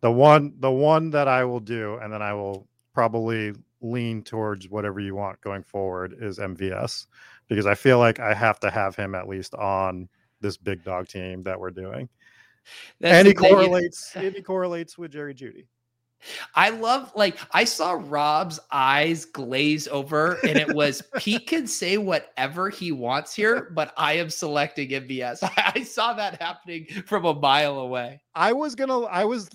[0.00, 4.68] The one the one that I will do, and then I will probably lean towards
[4.68, 7.06] whatever you want going forward is MVS
[7.48, 10.08] because I feel like I have to have him at least on
[10.40, 12.08] this big dog team that we're doing.
[13.00, 15.66] That's and he correlates and he correlates with Jerry Jeudy.
[16.54, 21.96] I love like I saw Rob's eyes glaze over, and it was he can say
[21.96, 25.38] whatever he wants here, but I am selecting MVS.
[25.74, 28.20] I saw that happening from a mile away.
[28.34, 29.48] I was gonna, I was,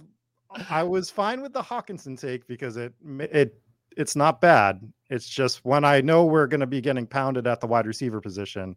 [0.69, 3.61] I was fine with the Hockenson take because it it
[3.97, 4.81] it's not bad.
[5.09, 8.75] It's just when I know we're gonna be getting pounded at the wide receiver position,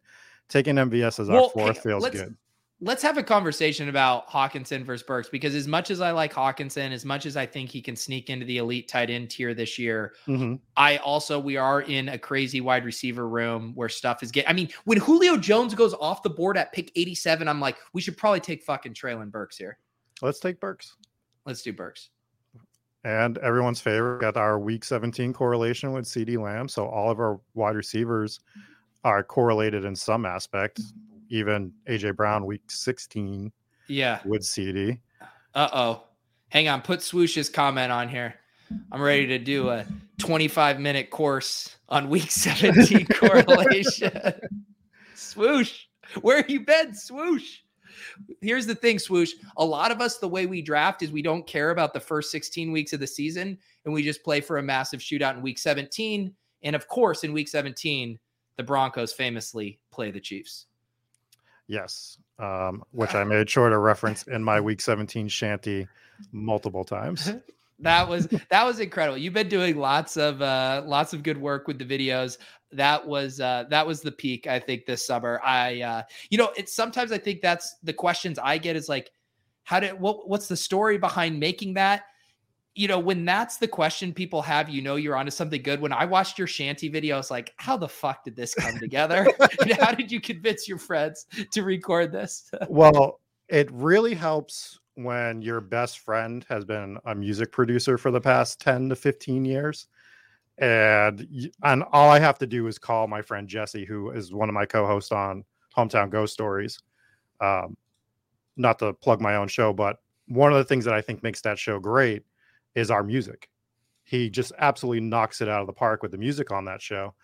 [0.49, 2.37] taking MVS as well, our fourth feels good
[2.81, 6.91] let's have a conversation about Hockenson versus Burks because as much as I like Hockenson,
[6.93, 9.79] as much as I think he can sneak into the elite tight end tier this
[9.79, 10.57] year, mm-hmm.
[10.77, 14.51] I also we are in a crazy wide receiver room where stuff is getting.
[14.51, 18.01] I mean, when Julio Jones goes off the board at pick 87, I'm like, we
[18.01, 19.79] should probably take fucking Treylon Burks here.
[20.23, 20.97] Let's take Burks.
[21.45, 22.11] Let's do Burks.
[23.07, 26.69] And everyone's favorite got our week 17 correlation with CeeDee Lamb.
[26.69, 28.41] So all of our wide receivers
[29.05, 30.81] are correlated in some aspect
[31.29, 33.53] even AJ Brown week 16.
[33.87, 34.19] Yeah.
[34.25, 34.99] With CeeDee.
[35.55, 36.03] Uh oh.
[36.49, 36.83] Hang on.
[36.83, 38.35] Put Swoosh's comment on here.
[38.91, 39.87] I'm ready to do a
[40.19, 44.35] 25 minute course on week 17 correlation.
[45.15, 45.85] Swoosh.
[46.23, 47.59] Where you been, Swoosh?
[48.41, 49.33] Here's the thing, Swoosh.
[49.57, 52.31] A lot of us, the way we draft is we don't care about the first
[52.31, 55.59] 16 weeks of the season and we just play for a massive shootout in week
[55.59, 56.35] 17.
[56.63, 58.19] And of course, in week 17,
[58.57, 60.67] the Broncos famously play the Chiefs.
[61.69, 65.89] Yes, um, which I made sure to reference in my Week 17 shanty
[66.33, 67.33] multiple times.
[67.79, 69.19] that was that was incredible.
[69.19, 72.39] You've been doing lots of uh, lots of good work with the videos.
[72.73, 75.41] That was uh, that was the peak, I think, this summer.
[75.45, 79.11] I uh, you know, it's sometimes I think that's the questions I get is like,
[79.65, 82.05] how did what what's the story behind making that?
[82.77, 85.81] you know, when that's the question people have, you know, you're onto something good.
[85.81, 88.79] When I watched your shanty video, I was like, how the fuck did this come
[88.79, 89.27] together?
[89.81, 92.51] how did you convince your friends to record this?
[92.69, 98.21] well, it really helps when your best friend has been a music producer for the
[98.21, 99.87] past 10 to 15 years.
[100.59, 104.49] And and all I have to do is call my friend Jesse, who is one
[104.49, 105.45] of my co-hosts on
[105.77, 106.79] Hometown Ghost Stories.
[107.41, 107.77] Um,
[108.57, 111.43] not to plug my own show, but one of the things that I think makes
[111.43, 112.23] that show great
[112.75, 113.51] is our music.
[114.05, 117.15] He just absolutely knocks it out of the park with the music on that show.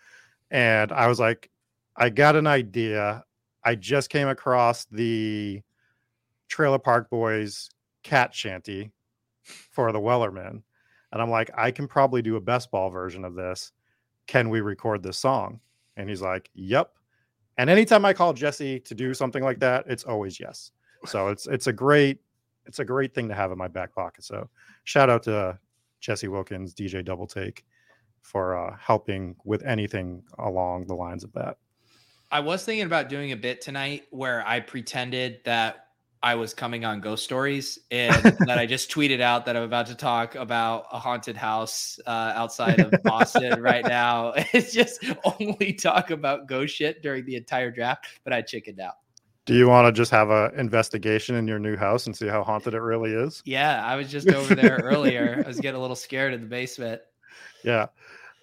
[0.51, 1.49] And I was like,
[1.95, 3.23] I got an idea.
[3.63, 5.61] I just came across the
[6.53, 7.71] Trailer Park Boys
[8.03, 8.91] cat shanty
[9.41, 10.61] for the Wellerman.
[11.11, 13.71] And I'm like, I can probably do a best ball version of this.
[14.27, 15.61] Can we record this song?
[15.97, 16.91] And he's like, Yep.
[17.57, 20.69] And anytime I call Jesse to do something like that, it's always yes.
[21.07, 22.19] So it's it's a great
[22.67, 24.23] it's a great thing to have in my back pocket.
[24.23, 24.47] So
[24.83, 25.57] shout out to
[26.01, 27.65] Jesse Wilkins, DJ Double Take,
[28.21, 31.57] for uh, helping with anything along the lines of that.
[32.31, 35.82] I was thinking about doing a bit tonight where I pretended that
[36.23, 39.87] I was coming on ghost stories and that I just tweeted out that I'm about
[39.87, 44.33] to talk about a haunted house uh, outside of Boston right now.
[44.53, 48.93] It's just only talk about ghost shit during the entire draft, but I chickened out.
[49.45, 52.43] Do you want to just have an investigation in your new house and see how
[52.43, 53.41] haunted it really is?
[53.45, 55.41] Yeah, I was just over there earlier.
[55.43, 57.01] I was getting a little scared in the basement.
[57.63, 57.87] Yeah.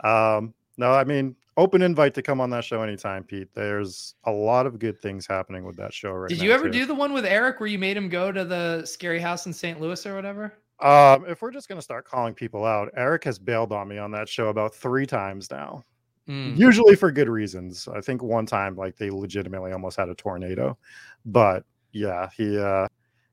[0.02, 3.48] Um, no, I mean, open invite to come on that show anytime, Pete.
[3.54, 6.36] There's a lot of good things happening with that show right now.
[6.36, 6.72] Did you ever too.
[6.72, 9.52] do the one with Eric where you made him go to the scary house in
[9.52, 9.78] St.
[9.78, 10.54] Louis or whatever?
[10.80, 13.98] Um, if we're just going to start calling people out, Eric has bailed on me
[13.98, 15.84] on that show about three times now.
[16.26, 16.56] Mm.
[16.56, 17.86] Usually for good reasons.
[17.94, 20.78] I think one time like they legitimately almost had a tornado.
[21.26, 22.88] But yeah, he uh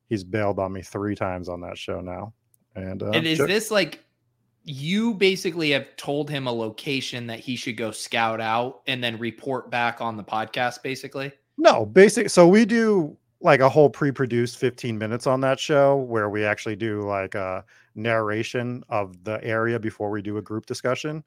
[0.09, 2.33] he's bailed on me three times on that show now.
[2.75, 4.03] And, uh, and is this like
[4.67, 9.17] you basically have told him a location that he should go scout out and then
[9.17, 11.31] report back on the podcast basically?
[11.57, 16.29] No, basic so we do like a whole pre-produced 15 minutes on that show where
[16.29, 17.63] we actually do like a
[17.95, 21.23] narration of the area before we do a group discussion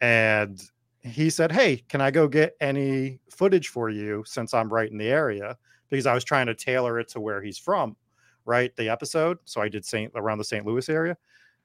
[0.00, 0.60] and
[1.04, 4.98] he said, Hey, can I go get any footage for you since I'm right in
[4.98, 5.56] the area?
[5.90, 7.96] Because I was trying to tailor it to where he's from,
[8.44, 8.74] right?
[8.76, 9.38] The episode.
[9.44, 10.10] So I did St.
[10.14, 10.66] around the St.
[10.66, 11.16] Louis area.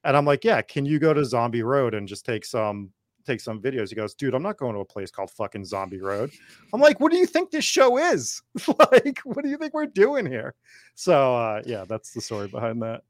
[0.03, 2.91] And I'm like, yeah, can you go to Zombie Road and just take some
[3.25, 3.89] take some videos?
[3.89, 6.31] He goes, dude, I'm not going to a place called fucking Zombie Road.
[6.73, 8.41] I'm like, what do you think this show is?
[8.91, 10.55] like, what do you think we're doing here?
[10.95, 13.03] So uh yeah, that's the story behind that.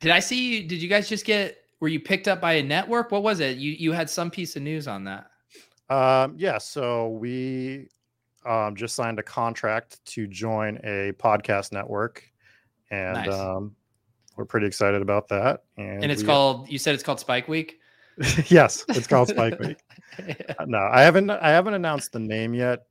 [0.00, 0.68] Did I see you?
[0.68, 3.10] Did you guys just get were you picked up by a network?
[3.10, 3.58] What was it?
[3.58, 5.30] You you had some piece of news on that.
[5.88, 7.88] Um, yeah, so we
[8.44, 12.24] um, just signed a contract to join a podcast network,
[12.90, 13.32] and nice.
[13.32, 13.76] um,
[14.36, 15.64] we're pretty excited about that.
[15.76, 16.68] And, and it's we, called.
[16.68, 17.80] You said it's called Spike Week.
[18.46, 19.78] yes, it's called Spike Week.
[20.26, 20.34] yeah.
[20.58, 21.30] Uh, no, I haven't.
[21.30, 22.86] I haven't announced the name yet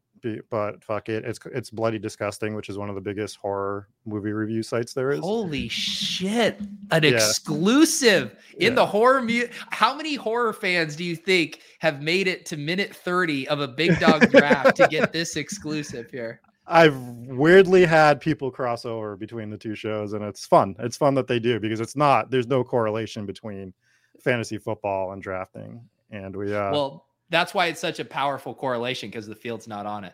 [0.49, 4.31] but fuck it, it's it's bloody disgusting, which is one of the biggest horror movie
[4.31, 5.19] review sites there is.
[5.19, 6.59] Holy shit!
[6.91, 7.09] An yeah.
[7.11, 8.75] exclusive in yeah.
[8.75, 9.21] the horror.
[9.21, 13.59] Mu- How many horror fans do you think have made it to minute thirty of
[13.59, 16.41] a big dog draft to get this exclusive here?
[16.67, 20.75] I've weirdly had people cross over between the two shows, and it's fun.
[20.79, 22.31] It's fun that they do because it's not.
[22.31, 23.73] There's no correlation between
[24.19, 26.55] fantasy football and drafting, and we.
[26.55, 30.13] Uh, well, that's why it's such a powerful correlation because the field's not on it.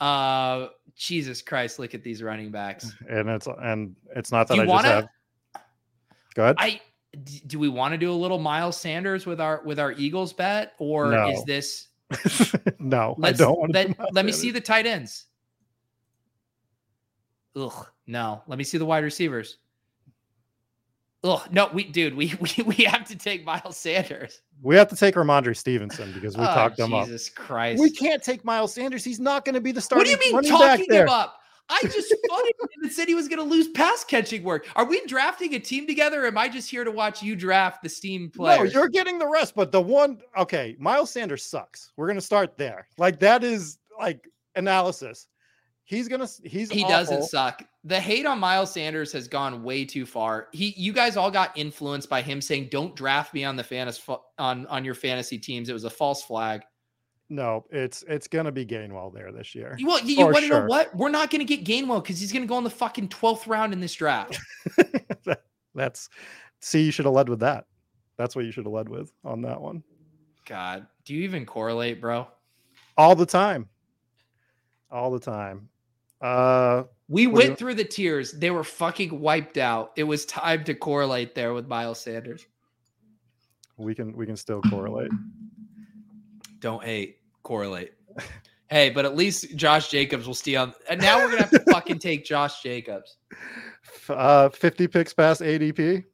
[0.00, 2.92] Uh, Jesus Christ, look at these running backs.
[3.08, 5.08] And it's and it's not that I wanna, just have.
[6.34, 6.56] Go ahead.
[6.58, 6.80] I
[7.46, 10.72] do we want to do a little Miles Sanders with our with our Eagles bet,
[10.78, 11.28] or no.
[11.30, 11.88] is this?
[12.78, 13.72] no, Let's, I don't.
[13.72, 15.26] let, let me see the tight ends.
[17.56, 18.42] Ugh, no.
[18.46, 19.58] Let me see the wide receivers.
[21.24, 24.42] Oh no, we dude, we, we we have to take Miles Sanders.
[24.62, 27.06] We have to take Rhamondre Stevenson because we oh, talked him Jesus up.
[27.06, 27.82] Jesus Christ.
[27.82, 29.02] We can't take Miles Sanders.
[29.04, 30.00] He's not going to be the starter.
[30.00, 31.40] What do you mean talking him up?
[31.68, 34.68] I just funded him and said he was going to lose pass catching work.
[34.76, 36.22] Are we drafting a team together?
[36.24, 38.72] Or am I just here to watch you draft the steam players?
[38.72, 39.54] No, you're getting the rest.
[39.56, 41.92] But the one, okay, Miles Sanders sucks.
[41.96, 42.86] We're going to start there.
[42.98, 45.26] Like that is like analysis.
[45.86, 46.26] He's gonna.
[46.42, 46.96] He's he awful.
[46.96, 47.62] doesn't suck.
[47.84, 50.48] The hate on Miles Sanders has gone way too far.
[50.52, 54.02] He, you guys all got influenced by him saying, "Don't draft me on the fantasy
[54.36, 56.62] on on your fantasy teams." It was a false flag.
[57.28, 59.78] No, it's it's gonna be Gainwell there this year.
[59.80, 60.62] Well, you, you want to sure.
[60.62, 60.92] know what?
[60.96, 63.78] We're not gonna get Gainwell because he's gonna go in the fucking twelfth round in
[63.78, 64.40] this draft.
[65.24, 66.08] that, that's
[66.60, 67.66] see, you should have led with that.
[68.16, 69.84] That's what you should have led with on that one.
[70.46, 72.26] God, do you even correlate, bro?
[72.96, 73.68] All the time.
[74.90, 75.68] All the time.
[76.20, 77.56] Uh, we went you...
[77.56, 78.32] through the tiers.
[78.32, 79.92] They were fucking wiped out.
[79.96, 82.46] It was time to correlate there with Miles Sanders.
[83.76, 85.10] We can we can still correlate.
[86.60, 87.92] Don't hate, correlate.
[88.70, 90.62] hey, but at least Josh Jacobs will steal.
[90.62, 90.74] on.
[90.88, 93.18] And now we're gonna have to fucking take Josh Jacobs.
[94.08, 96.04] Uh, fifty picks past ADP.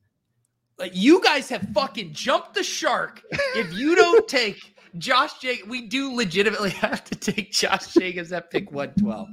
[0.79, 3.23] Like you guys have fucking jumped the shark.
[3.55, 8.51] If you don't take Josh Jacobs, we do legitimately have to take Josh Jacobs at
[8.51, 9.29] pick one twelve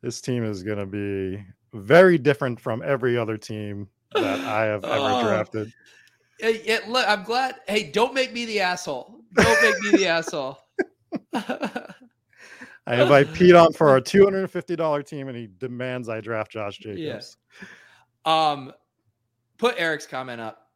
[0.00, 4.84] this team is going to be very different from every other team that I have
[4.84, 5.22] ever oh.
[5.22, 5.72] drafted.
[6.40, 7.56] It, it, look, I'm glad.
[7.66, 9.20] Hey, don't make me the asshole.
[9.34, 10.58] Don't make me the asshole.
[12.88, 17.36] I invite Pete on for our $250 team, and he demands I draft Josh Jacobs.
[18.24, 18.50] Yeah.
[18.50, 18.72] Um,
[19.58, 20.68] put Eric's comment up.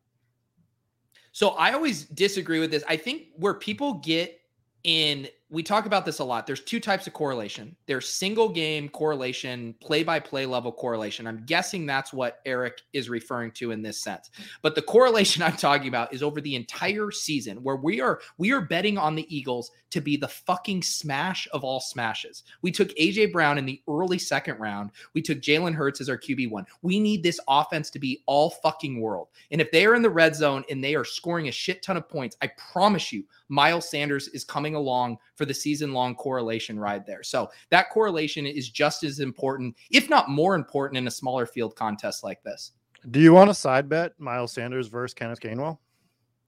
[1.30, 2.84] So I always disagree with this.
[2.86, 4.38] I think where people get
[4.84, 6.46] in we talk about this a lot.
[6.46, 7.76] There's two types of correlation.
[7.84, 11.26] There's single game correlation, play by play level correlation.
[11.26, 14.30] I'm guessing that's what Eric is referring to in this sense.
[14.62, 18.50] But the correlation I'm talking about is over the entire season where we are we
[18.52, 22.44] are betting on the Eagles to be the fucking smash of all smashes.
[22.62, 24.90] We took AJ Brown in the early second round.
[25.12, 26.64] We took Jalen Hurts as our QB1.
[26.80, 29.28] We need this offense to be all fucking world.
[29.50, 31.98] And if they are in the red zone and they are scoring a shit ton
[31.98, 36.78] of points, I promise you Miles Sanders is coming along for the season long correlation
[36.78, 37.22] ride there.
[37.22, 41.76] So that correlation is just as important, if not more important, in a smaller field
[41.76, 42.72] contest like this.
[43.10, 45.78] Do you want a side bet Miles Sanders versus Kenneth Gainwell?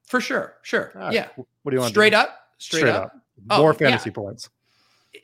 [0.04, 0.56] For sure.
[0.62, 0.92] Sure.
[0.94, 1.12] Right.
[1.12, 1.28] Yeah.
[1.36, 1.90] What do you want?
[1.90, 2.38] Straight up?
[2.58, 3.04] Straight, Straight up.
[3.04, 3.12] up.
[3.50, 4.14] Oh, more oh, fantasy yeah.
[4.14, 4.50] points.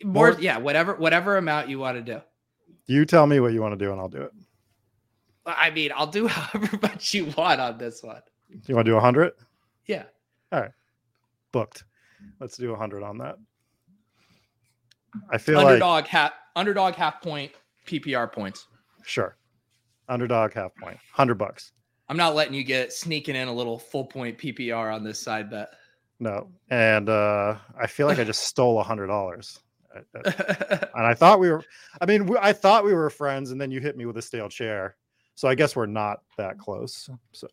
[0.03, 2.21] More, More, yeah, whatever, whatever amount you want to do.
[2.87, 4.33] You tell me what you want to do and I'll do it.
[5.47, 8.23] I mean, I'll do however much you want on this one.
[8.67, 9.33] You want to do a hundred?
[9.87, 10.05] Yeah.
[10.53, 10.73] All right.
[11.53, 11.85] Booked.
[12.41, 13.37] Let's do a hundred on that.
[15.31, 17.53] I feel underdog like half underdog half point
[17.87, 18.67] PPR points.
[19.05, 19.37] Sure.
[20.09, 20.73] Underdog half.
[21.13, 21.73] Hundred bucks.
[22.09, 25.51] I'm not letting you get sneaking in a little full point PPR on this side
[25.51, 25.71] bet.
[26.19, 26.49] No.
[26.71, 29.61] And uh I feel like I just stole a hundred dollars.
[30.15, 31.65] and I thought we were
[32.01, 34.49] I mean I thought we were friends and then you hit me with a stale
[34.49, 34.97] chair.
[35.35, 37.09] So I guess we're not that close.
[37.33, 37.49] So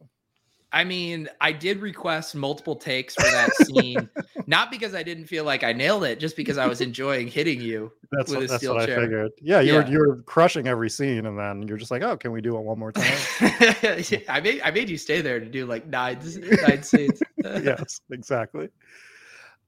[0.72, 4.10] I mean, I did request multiple takes for that scene
[4.50, 7.60] Not because I didn't feel like I nailed it, just because I was enjoying hitting
[7.60, 7.92] you.
[8.12, 9.34] That's what, that's what I figured.
[9.42, 9.84] Yeah, you yeah.
[9.84, 12.56] were you were crushing every scene, and then you're just like, oh, can we do
[12.58, 13.18] it one more time?
[13.42, 16.20] I made I made you stay there to do like nine
[16.68, 17.22] nine scenes.
[17.44, 18.70] yes, exactly.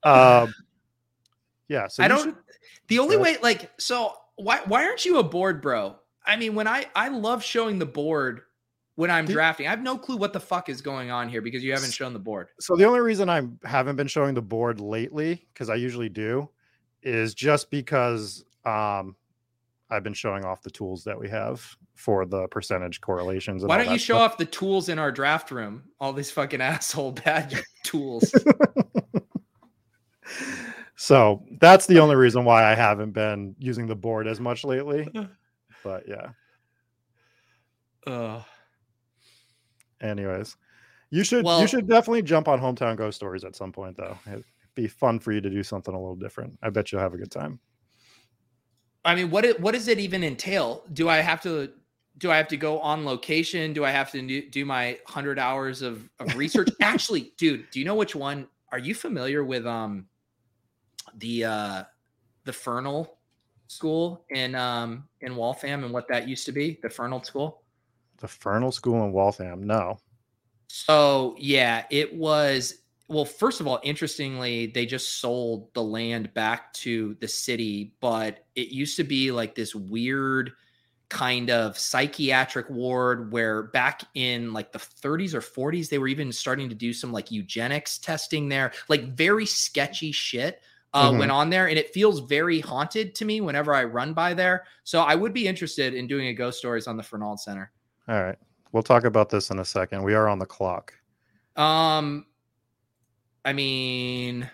[0.04, 0.54] Um,
[1.68, 1.88] yeah.
[1.88, 2.24] So I don't.
[2.24, 2.36] Should,
[2.88, 5.98] the only way, like, so why why aren't you a board bro?
[6.26, 8.44] I mean, when I I love showing the board
[9.00, 9.66] when I'm drafting.
[9.66, 12.12] I have no clue what the fuck is going on here because you haven't shown
[12.12, 12.50] the board.
[12.60, 16.50] So the only reason I haven't been showing the board lately, because I usually do,
[17.02, 19.16] is just because um,
[19.90, 23.64] I've been showing off the tools that we have for the percentage correlations.
[23.64, 24.34] Why don't you show stuff.
[24.34, 25.84] off the tools in our draft room?
[26.02, 28.30] All these fucking asshole bad tools.
[30.98, 35.08] so that's the only reason why I haven't been using the board as much lately.
[35.82, 36.32] But yeah.
[38.06, 38.42] Uh
[40.02, 40.56] anyways
[41.12, 44.18] you should well, you should definitely jump on hometown ghost stories at some point though.
[44.28, 44.44] It'd
[44.76, 46.58] be fun for you to do something a little different.
[46.62, 47.60] I bet you'll have a good time.
[49.04, 50.84] I mean what it, what does it even entail?
[50.94, 51.72] Do i have to
[52.18, 53.74] do i have to go on location?
[53.74, 56.70] Do i have to do my 100 hours of, of research?
[56.82, 58.48] Actually dude do you know which one?
[58.72, 60.06] Are you familiar with um
[61.18, 61.84] the uh
[62.44, 63.08] the fernald
[63.68, 66.78] school in um in waltham and what that used to be?
[66.84, 67.64] The fernald school
[68.20, 69.64] the Fernald School in Waltham.
[69.64, 70.00] No.
[70.68, 72.76] So yeah, it was.
[73.08, 78.46] Well, first of all, interestingly, they just sold the land back to the city, but
[78.56, 80.52] it used to be like this weird
[81.10, 86.32] kind of psychiatric ward where back in like the 30s or 40s they were even
[86.32, 90.62] starting to do some like eugenics testing there like very sketchy shit
[90.94, 91.20] uh, mm-hmm.
[91.20, 94.66] went on there and it feels very haunted to me whenever i run by there
[94.84, 97.72] so i would be interested in doing a ghost stories on the fernald center
[98.10, 98.38] all right.
[98.72, 100.04] We'll talk about this in a second.
[100.04, 100.94] We are on the clock.
[101.56, 102.26] Um,
[103.46, 104.50] I mean,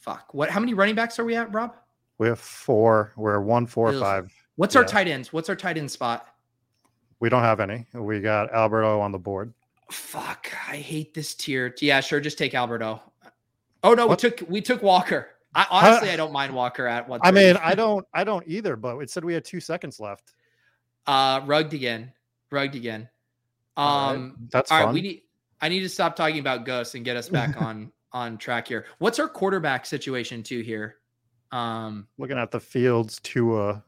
[0.00, 0.34] fuck.
[0.34, 0.50] What?
[0.50, 1.74] How many running backs are we at, Rob?
[2.18, 3.12] We have four.
[3.16, 4.00] We're one, four, Ugh.
[4.00, 4.32] five.
[4.56, 4.80] What's yeah.
[4.80, 5.32] our tight ends?
[5.32, 6.26] What's our tight end spot?
[7.20, 7.86] We don't have any.
[7.94, 9.52] We got Alberto on the board.
[9.90, 10.52] Fuck.
[10.68, 11.74] I hate this tier.
[11.80, 12.20] Yeah, sure.
[12.20, 13.00] Just take Alberto.
[13.84, 14.22] Oh no, what?
[14.22, 15.28] we took we took Walker.
[15.54, 18.74] I honestly I don't mind Walker at what I mean, I don't I don't either,
[18.76, 20.34] but it said we had two seconds left.
[21.06, 22.12] Uh rugged again
[22.50, 23.08] rugged again.
[23.76, 24.50] Um, right.
[24.50, 24.86] That's all fun.
[24.86, 24.94] right.
[24.94, 25.22] We need.
[25.60, 28.86] I need to stop talking about ghosts and get us back on on track here.
[28.98, 30.96] What's our quarterback situation too here?
[31.52, 33.84] Um, looking at the fields to a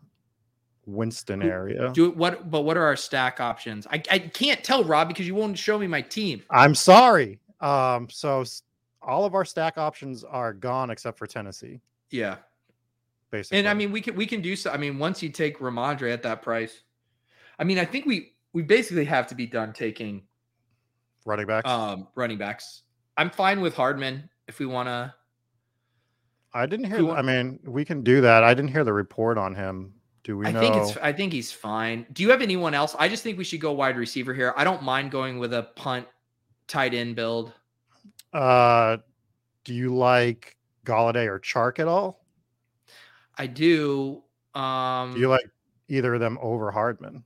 [0.86, 1.90] Winston area.
[1.92, 2.50] Do what?
[2.50, 3.86] But what are our stack options?
[3.86, 6.42] I I can't tell Rob because you won't show me my team.
[6.50, 7.38] I'm sorry.
[7.60, 8.44] Um, so
[9.02, 11.80] all of our stack options are gone except for Tennessee.
[12.10, 12.36] Yeah.
[13.30, 13.58] Basically.
[13.58, 14.70] And I mean, we can we can do so.
[14.70, 16.82] I mean, once you take Rhamondre at that price,
[17.58, 20.22] I mean, I think we we basically have to be done taking
[21.24, 21.68] running backs.
[21.68, 22.82] Um, running backs.
[23.16, 25.14] I'm fine with Hardman if we want to.
[26.52, 27.04] I didn't hear.
[27.04, 28.42] Want, I mean, we can do that.
[28.42, 29.94] I didn't hear the report on him.
[30.24, 30.60] Do we I know?
[30.60, 30.96] think it's.
[30.98, 32.06] I think he's fine.
[32.12, 32.96] Do you have anyone else?
[32.98, 34.52] I just think we should go wide receiver here.
[34.56, 36.06] I don't mind going with a punt,
[36.66, 37.52] tight end build.
[38.32, 38.98] Uh,
[39.64, 42.24] do you like Golladay or Chark at all?
[43.38, 44.22] I do.
[44.54, 45.48] Um, do you like
[45.88, 47.24] either of them over Hardman?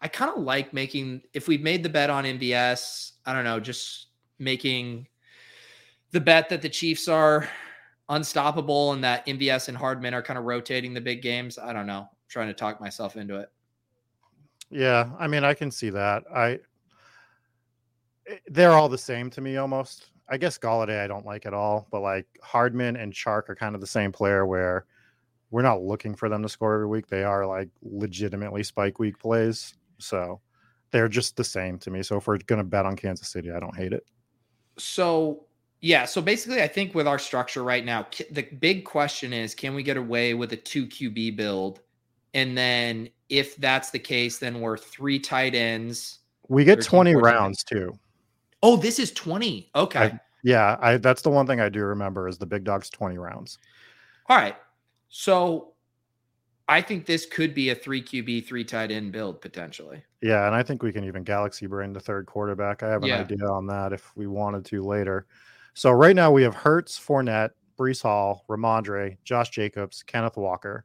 [0.00, 3.60] I kind of like making if we made the bet on MVS, I don't know,
[3.60, 4.06] just
[4.38, 5.08] making
[6.10, 7.48] the bet that the Chiefs are
[8.08, 11.58] unstoppable and that MVS and Hardman are kind of rotating the big games.
[11.58, 12.00] I don't know.
[12.00, 13.50] I'm trying to talk myself into it.
[14.70, 16.24] Yeah, I mean, I can see that.
[16.34, 16.58] I
[18.28, 20.10] eh, they're all the same to me almost.
[20.28, 23.74] I guess Golladay I don't like at all, but like Hardman and Chark are kind
[23.74, 24.86] of the same player where
[25.50, 27.06] we're not looking for them to score every week.
[27.06, 29.74] They are like legitimately spike week plays.
[29.98, 30.40] So
[30.90, 32.02] they're just the same to me.
[32.02, 34.04] So if we're going to bet on Kansas City, I don't hate it.
[34.78, 35.46] So
[35.80, 39.74] yeah, so basically, I think with our structure right now, the big question is can
[39.74, 41.80] we get away with a two QB build?
[42.34, 46.20] And then if that's the case, then we're three tight ends.
[46.48, 47.92] We get 20 rounds too.
[48.62, 49.70] Oh, this is 20.
[49.74, 49.98] Okay.
[49.98, 53.18] I, yeah, I that's the one thing I do remember is the big dogs 20
[53.18, 53.58] rounds.
[54.28, 54.56] All right.
[55.08, 55.72] So
[56.68, 60.02] I think this could be a three QB, three tight end build potentially.
[60.20, 62.82] Yeah, and I think we can even galaxy brain the third quarterback.
[62.82, 63.20] I have an yeah.
[63.20, 65.26] idea on that if we wanted to later.
[65.74, 70.84] So right now we have Hurts, Fournette, Breece Hall, Rhamondre, Josh Jacobs, Kenneth Walker,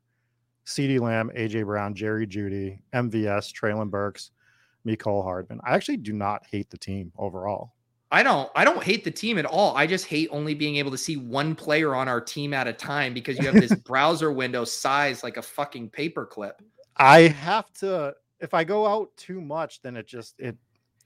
[0.66, 4.32] CeeDee Lamb, AJ Brown, Jerry Jeudy, MVS, Treylon Burks,
[4.86, 5.60] Mecole Hardman.
[5.66, 7.74] I actually do not hate the team overall.
[8.12, 9.76] I don't I don't hate the team at all.
[9.76, 12.74] I just hate only being able to see one player on our team at a
[12.74, 16.54] time because you have this browser window size like a fucking paperclip.
[16.98, 20.58] I have to if I go out too much, then it just it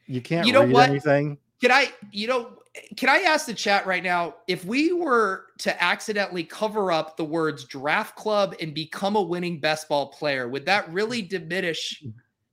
[0.07, 0.89] you can't you know what?
[0.89, 1.37] anything.
[1.61, 2.59] Can I, you know,
[2.97, 7.23] can I ask the chat right now if we were to accidentally cover up the
[7.23, 12.03] words draft club and become a winning best ball player, would that really diminish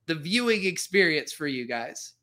[0.05, 2.13] the viewing experience for you guys?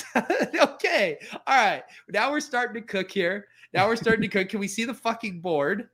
[0.16, 1.18] okay.
[1.46, 1.82] All right.
[2.08, 3.46] Now we're starting to cook here.
[3.74, 4.48] Now we're starting to cook.
[4.48, 5.88] Can we see the fucking board?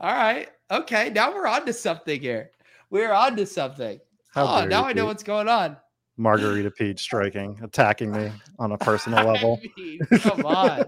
[0.00, 0.48] All right.
[0.70, 1.10] Okay.
[1.10, 2.50] Now we're on to something here.
[2.90, 3.98] We're on to something.
[4.34, 5.76] How oh, now I know what's going on.
[6.16, 9.60] Margarita Pete striking, attacking me on a personal level.
[9.76, 10.84] Mean, come on.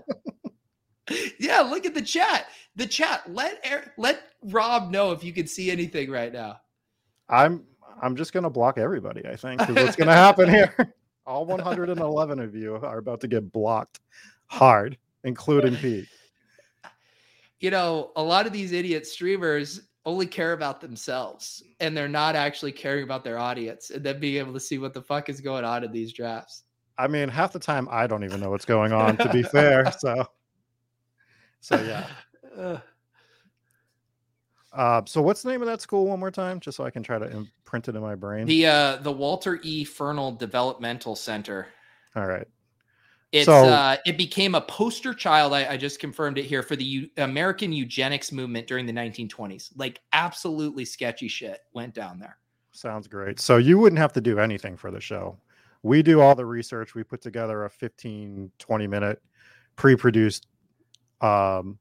[1.38, 2.46] yeah, look at the chat.
[2.76, 3.22] The chat.
[3.32, 6.60] Let let Rob know if you can see anything right now.
[7.28, 7.64] I'm
[8.02, 9.26] I'm just gonna block everybody.
[9.26, 10.74] I think what's gonna happen here.
[11.26, 14.00] All 111 of you are about to get blocked
[14.46, 16.06] hard, including Pete.
[17.60, 22.36] You know, a lot of these idiot streamers only care about themselves and they're not
[22.36, 25.40] actually caring about their audience and then being able to see what the fuck is
[25.40, 26.64] going on in these drafts.
[26.98, 29.90] I mean, half the time I don't even know what's going on to be fair.
[29.98, 30.26] So
[31.60, 32.80] so yeah.
[34.74, 37.02] Uh, so what's the name of that school one more time, just so I can
[37.02, 38.46] try to imprint it in my brain?
[38.46, 39.84] The uh, the Walter E.
[39.84, 41.68] Fernald Developmental Center.
[42.16, 42.46] All right.
[43.30, 45.52] It's so, uh, it became a poster child.
[45.52, 49.70] I, I just confirmed it here for the U- American eugenics movement during the 1920s.
[49.76, 52.38] Like absolutely sketchy shit went down there.
[52.70, 53.40] Sounds great.
[53.40, 55.36] So you wouldn't have to do anything for the show.
[55.82, 56.94] We do all the research.
[56.94, 59.20] We put together a 15, 20 minute
[59.74, 60.46] pre-produced
[61.20, 61.78] um,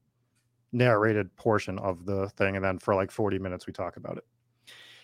[0.74, 4.24] narrated portion of the thing, and then for like 40 minutes we talk about it.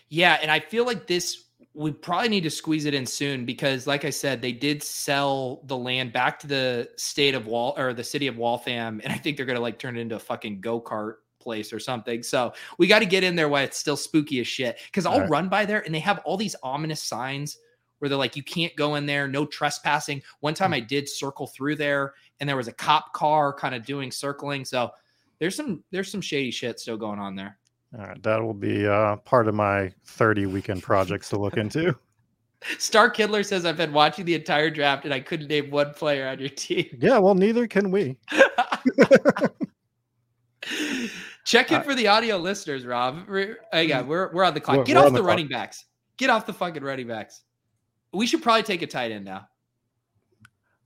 [0.09, 3.87] Yeah, and I feel like this we probably need to squeeze it in soon because,
[3.87, 7.93] like I said, they did sell the land back to the state of Wall or
[7.93, 10.61] the city of Waltham, and I think they're gonna like turn it into a fucking
[10.61, 12.23] go kart place or something.
[12.23, 14.79] So we got to get in there while it's still spooky as shit.
[14.85, 15.29] Because I'll right.
[15.29, 17.57] run by there and they have all these ominous signs
[17.99, 20.21] where they're like, you can't go in there, no trespassing.
[20.39, 20.75] One time mm-hmm.
[20.75, 24.65] I did circle through there and there was a cop car kind of doing circling.
[24.65, 24.91] So
[25.41, 27.57] there's some there's some shady shit still going on there.
[27.97, 31.93] All right, that will be uh, part of my 30 weekend projects to look into.
[32.77, 36.27] Star Kidler says I've been watching the entire draft and I couldn't name one player
[36.27, 36.85] on your team.
[37.01, 38.17] Yeah, well, neither can we.
[41.43, 43.27] Check in for the audio listeners, Rob.
[43.27, 44.85] We're, yeah, we're we're on the clock.
[44.85, 45.85] Get off the, the running backs.
[46.17, 47.41] Get off the fucking running backs.
[48.13, 49.47] We should probably take a tight end now.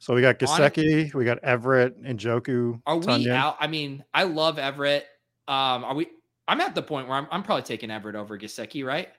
[0.06, 2.80] So we got Gesicki, we got Everett and Njoku.
[2.86, 3.58] Are we out?
[3.60, 5.04] I mean, I love Everett.
[5.48, 6.10] Um, are we?
[6.48, 9.10] I'm at the point where I'm, I'm probably taking Everett over Gesicki, right?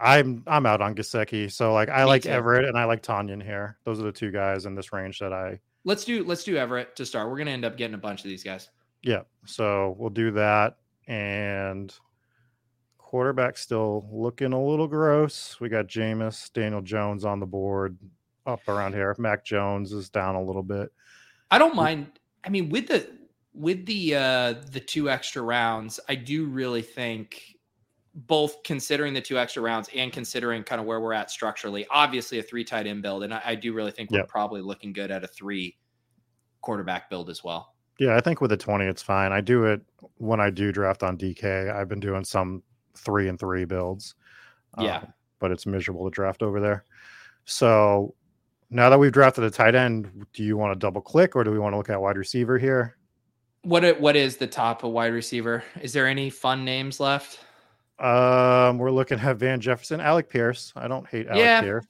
[0.00, 1.52] I'm I'm out on Gesicki.
[1.52, 2.30] So like I Me like too.
[2.30, 3.76] Everett and I like Tonyan here.
[3.84, 6.96] Those are the two guys in this range that I let's do let's do Everett
[6.96, 7.28] to start.
[7.28, 8.70] We're gonna end up getting a bunch of these guys.
[9.02, 9.24] Yeah.
[9.44, 10.78] So we'll do that.
[11.08, 11.94] And
[12.96, 15.58] quarterback still looking a little gross.
[15.60, 17.98] We got Jameis, Daniel Jones on the board
[18.46, 19.14] up around here.
[19.18, 20.90] Mac Jones is down a little bit.
[21.50, 22.06] I don't mind.
[22.44, 23.08] I mean, with the
[23.54, 27.56] with the uh the two extra rounds, I do really think
[28.14, 32.38] both considering the two extra rounds and considering kind of where we're at structurally, obviously
[32.38, 33.22] a three tight end build.
[33.24, 34.28] And I, I do really think we're yep.
[34.28, 35.76] probably looking good at a three
[36.60, 37.74] quarterback build as well.
[37.98, 39.32] Yeah, I think with the 20, it's fine.
[39.32, 39.80] I do it
[40.16, 41.74] when I do draft on DK.
[41.74, 42.62] I've been doing some
[42.94, 44.14] three and three builds.
[44.78, 44.98] Yeah.
[44.98, 46.84] Um, but it's miserable to draft over there.
[47.44, 48.14] So
[48.72, 51.50] now that we've drafted a tight end, do you want to double click or do
[51.50, 52.96] we want to look at wide receiver here?
[53.62, 55.62] What what is the top of wide receiver?
[55.80, 57.38] Is there any fun names left?
[58.00, 60.72] Um, we're looking at Van Jefferson, Alec Pierce.
[60.74, 61.60] I don't hate Alec yeah.
[61.60, 61.86] Pierce.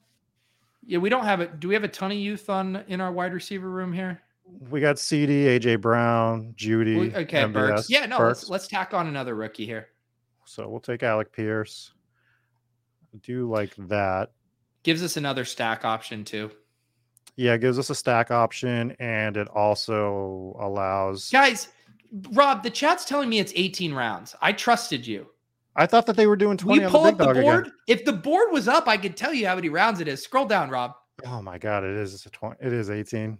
[0.85, 1.61] Yeah, we don't have it.
[1.61, 4.21] Do we have a ton of youth on in our wide receiver room here?
[4.69, 6.99] We got CeeDee, AJ Brown, Jeudy.
[6.99, 7.91] We, okay, MVS, Burks.
[7.91, 8.41] Yeah, no, Burks.
[8.41, 9.89] let's let's tack on another rookie here.
[10.45, 11.93] So we'll take Alec Pierce.
[13.15, 14.33] I do like that.
[14.83, 16.51] Gives us another stack option too.
[17.37, 21.69] Yeah, it gives us a stack option and it also allows guys.
[22.33, 24.35] Rob, the chat's telling me it's 18 rounds.
[24.43, 25.29] I trusted you.
[25.75, 27.67] I thought that they were doing 20 we pull up the board.
[27.67, 27.73] Again.
[27.87, 30.23] If the board was up, I could tell you how many rounds it is.
[30.23, 30.93] Scroll down, Rob.
[31.27, 32.57] Oh my god, it is a 20.
[32.61, 33.39] It is 18.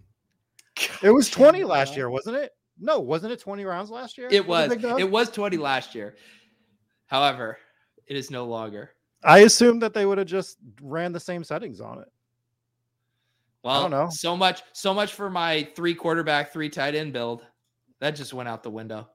[1.03, 2.51] It was 20 last year, wasn't it?
[2.79, 4.27] No, wasn't it 20 rounds last year?
[4.31, 4.71] It was.
[4.71, 6.15] It was 20 last year.
[7.05, 7.59] However,
[8.07, 8.91] it is no longer.
[9.23, 12.07] I assumed that they would have just ran the same settings on it.
[13.63, 14.09] Well, I don't know.
[14.09, 17.45] So much, so much for my three quarterback, three tight end build.
[17.99, 19.07] That just went out the window.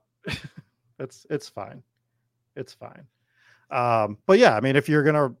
[0.99, 1.83] it's it's fine.
[2.55, 3.05] It's fine.
[3.71, 5.35] Um, but yeah, I mean, if you're gonna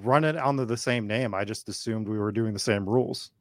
[0.00, 3.32] run it under the same name, I just assumed we were doing the same rules.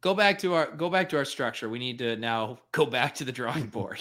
[0.00, 1.68] Go back to our go back to our structure.
[1.68, 4.00] We need to now go back to the drawing board.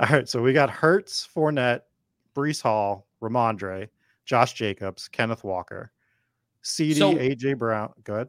[0.00, 1.82] All right, so we got Hurts, Fournette,
[2.34, 3.88] Breece Hall, Rhamondre,
[4.26, 5.92] Josh Jacobs, Kenneth Walker,
[6.64, 7.92] CeeDee, so, AJ Brown.
[8.04, 8.28] Good.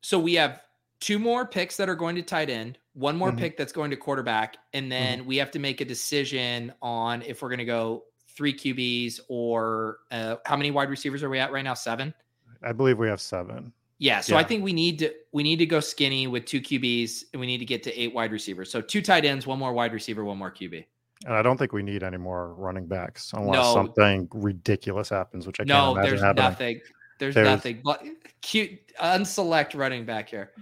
[0.00, 0.60] So we have
[1.00, 3.38] two more picks that are going to tight end, one more Mhm.
[3.38, 7.42] pick that's going to quarterback, and then we have to make a decision on if
[7.42, 8.04] we're going to go
[8.36, 11.74] three QBs or uh, how many wide receivers are we at right now?
[11.74, 12.14] Seven.
[12.62, 13.72] I believe we have seven.
[14.00, 17.24] Yeah, so I think we need to we need to go skinny with two QBs
[17.32, 18.70] and we need to get to eight wide receivers.
[18.70, 20.84] So two tight ends, one more wide receiver, one more QB.
[21.26, 23.74] And I don't think we need any more running backs unless No.
[23.74, 26.44] something ridiculous happens, which I can't no, imagine there's happening.
[26.44, 26.80] nothing.
[27.18, 27.80] There's, There's- nothing.
[27.84, 28.04] But
[28.40, 30.52] cute unselect running back here.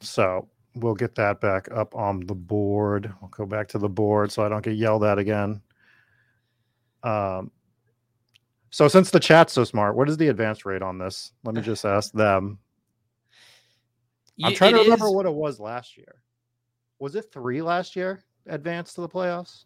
[0.00, 3.12] So we'll get that back up on the board.
[3.20, 5.60] We'll go back to the board so I don't get yelled at again.
[7.02, 7.50] Um,
[8.70, 11.32] so since the chat's so smart, what is the advance rate on this?
[11.44, 12.58] Let me just ask them.
[14.42, 16.22] I'm trying it to remember is- what it was last year.
[16.98, 18.22] Was it three last year?
[18.46, 19.64] Advance to the playoffs?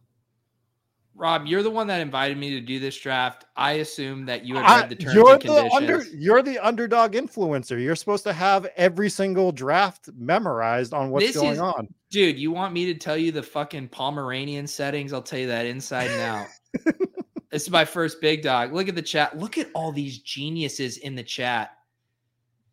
[1.16, 3.44] Rob, you're the one that invited me to do this draft.
[3.56, 5.74] I assume that you have had read the terms you're and the conditions.
[5.74, 7.80] under, you're the underdog influencer.
[7.80, 11.86] You're supposed to have every single draft memorized on what's This going is- on.
[12.10, 15.12] Dude, you want me to tell you the fucking Pomeranian settings?
[15.12, 16.46] I'll tell you that inside and out.
[17.50, 18.72] this is my first big dog.
[18.72, 19.36] Look at the chat.
[19.38, 21.72] Look at all these geniuses in the chat.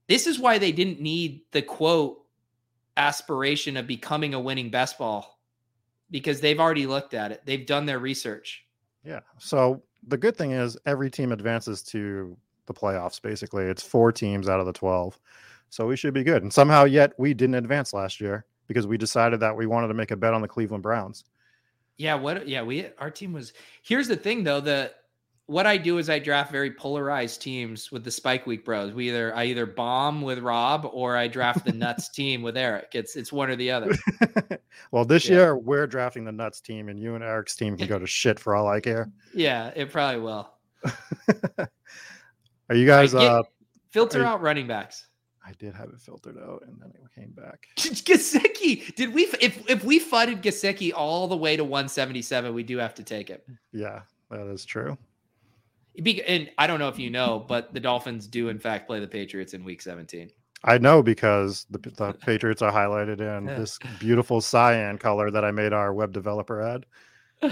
[0.08, 2.24] This is why they didn't need the quote
[2.98, 5.40] aspiration of becoming a winning best ball
[6.12, 7.42] because they've already looked at it.
[7.46, 8.66] They've done their research.
[9.04, 9.22] Yeah.
[9.40, 12.38] So the good thing is every team advances to
[12.68, 13.22] the playoffs.
[13.22, 15.20] Basically, it's four teams out of the twelve,
[15.70, 16.44] so we should be good.
[16.44, 19.94] And somehow, yet we didn't advance last year because we decided that we wanted to
[19.94, 21.24] make a bet on the Cleveland Browns.
[21.98, 24.92] Yeah, what yeah, we our team was here's the thing though, the
[25.52, 28.94] what I do is I draft very polarized teams with the Spike Week bros.
[28.94, 32.92] We either I either bomb with Rob or I draft the nuts team with Eric.
[32.94, 33.92] It's it's one or the other.
[34.92, 35.36] well, this Yeah.
[35.36, 38.40] year we're drafting the Nuts team, and you and Eric's team can go to shit
[38.40, 39.12] for all I care.
[39.34, 40.50] Yeah, it probably will.
[42.70, 43.14] Are you guys?
[43.14, 43.44] Right, get- uh,
[43.90, 45.08] Filter out running backs.
[45.46, 47.66] I did have it filtered out, and then it came back.
[47.76, 48.96] Gesicki.
[48.96, 52.94] Did we if if we funded Gesicki all the way to 177, we do have
[52.96, 53.46] to take it.
[53.74, 54.98] Yeah, that is true.
[56.28, 59.08] And I don't know if you know, but the Dolphins do in fact play the
[59.08, 60.30] Patriots in week 17.
[60.64, 65.52] I know because the, the Patriots are highlighted in this beautiful cyan color that I
[65.52, 66.86] made our web developer add.
[67.44, 67.50] All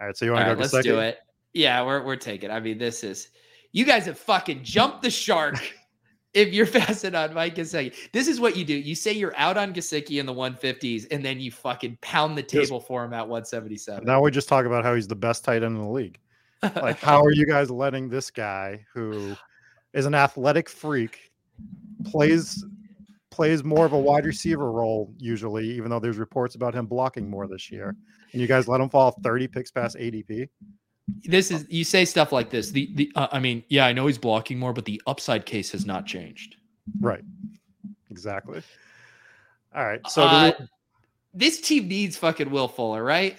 [0.00, 0.82] right, so you want to right, go let's Gesicki?
[0.82, 1.18] do it.
[1.52, 2.50] Yeah, we're we're taking.
[2.50, 3.28] I mean, this is
[3.72, 5.56] you guys have fucking jumped the shark.
[6.34, 8.74] if you're passing on Mike Gesicki, this is what you do.
[8.74, 12.42] You say you're out on Gesicki in the 150s, and then you fucking pound the
[12.42, 12.68] Yes.
[12.68, 14.04] table for him at 177.
[14.06, 16.18] Now we just talk about how he's the best tight end in the league.
[16.62, 19.36] Like, how are you guys letting this guy, who
[19.92, 21.32] is an athletic freak,
[22.04, 22.64] plays
[23.30, 27.30] plays more of a wide receiver role usually, even though there's reports about him blocking
[27.30, 27.96] more this year,
[28.32, 30.48] and you guys let him fall 30 picks past ADP?
[31.24, 32.70] this is you say stuff like this.
[32.70, 35.72] The the uh, I mean, yeah, I know he's blocking more, but the upside case
[35.72, 36.56] has not changed.
[37.00, 37.24] Right.
[38.10, 38.62] Exactly.
[39.74, 40.00] All right.
[40.08, 40.66] So Uh, we-
[41.34, 43.38] this team needs fucking Will Fuller, right?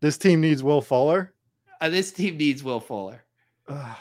[0.00, 1.34] this team needs Will Fuller.
[1.82, 3.24] Uh, this team needs Will Fuller.
[3.66, 3.96] Ugh,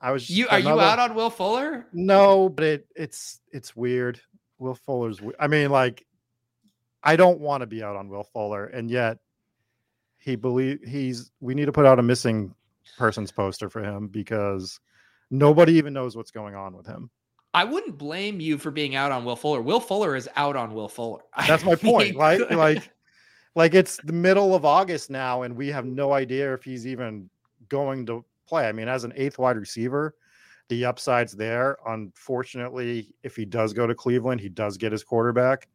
[0.00, 0.30] I was.
[0.30, 1.86] You are you out on Will Fuller?
[1.92, 4.18] No, but it, it's it's weird.
[4.58, 5.20] Will Fuller's.
[5.38, 6.06] I mean, like,
[7.02, 9.18] I don't want to be out on Will Fuller, and yet
[10.16, 11.30] he believe he's.
[11.40, 12.54] We need to put out a missing
[12.96, 14.80] persons poster for him because
[15.30, 17.10] nobody even knows what's going on with him.
[17.52, 19.60] I wouldn't blame you for being out on Will Fuller.
[19.60, 21.20] Will Fuller is out on Will Fuller.
[21.46, 22.40] That's my point, right?
[22.50, 22.90] Like,
[23.54, 27.28] like it's the middle of August now, and we have no idea if he's even
[27.68, 28.68] going to play.
[28.68, 30.14] I mean, as an eighth wide receiver,
[30.68, 31.76] the upside's there.
[31.86, 35.68] Unfortunately, if he does go to Cleveland, he does get his quarterback,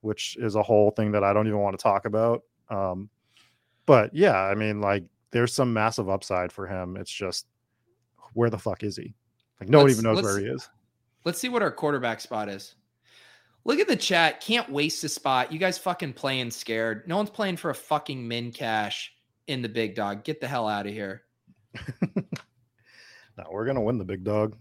[0.00, 2.42] which is a whole thing that I don't even want to talk about.
[2.70, 3.08] Um,
[3.86, 6.96] but yeah, I mean, like there's some massive upside for him.
[6.96, 7.46] It's just
[8.34, 9.14] where the fuck is he?
[9.60, 10.68] Like no one even knows where he is.
[11.24, 12.76] Let's see what our quarterback spot is.
[13.64, 14.40] Look at the chat.
[14.40, 15.50] Can't waste a spot.
[15.52, 17.08] You guys fucking playing scared.
[17.08, 19.12] No one's playing for a fucking min cash
[19.46, 20.22] in the big dog.
[20.24, 21.22] Get the hell out of here.
[23.36, 24.56] No, we're gonna win the big dog.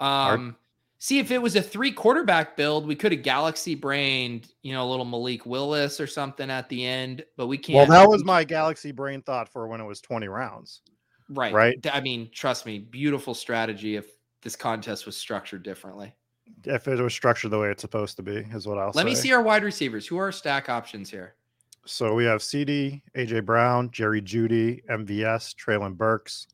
[0.00, 0.56] Our- Um,
[0.98, 4.82] see if it was a three quarterback build, we could have galaxy brained, you know,
[4.86, 7.76] a little Malik Willis or something at the end, but we can't.
[7.76, 10.80] Well, that was my galaxy brain thought for when it was 20 rounds.
[11.28, 11.52] Right.
[11.52, 11.86] Right.
[11.92, 14.06] I mean, trust me, beautiful strategy if
[14.40, 16.14] this contest was structured differently.
[16.64, 18.98] If it was structured the way it's supposed to be, is what I'll say.
[18.98, 20.06] Let me see our wide receivers.
[20.06, 21.34] Who are our stack options here?
[21.84, 26.46] So we have CeeDee, AJ Brown, Jerry Jeudy, MVS, Treylon Burks,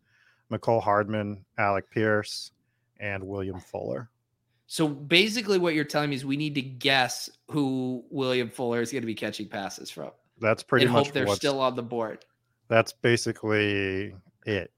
[0.51, 2.53] Mecole Hardman, Alec Pierce,
[2.99, 4.09] and William Fuller.
[4.67, 8.91] So basically, what you're telling me is we need to guess who William Fuller is
[8.91, 10.11] going to be catching passes from,
[10.41, 12.25] That's pretty and much hope they're still on the board.
[12.69, 14.15] That's basically
[14.47, 14.71] it.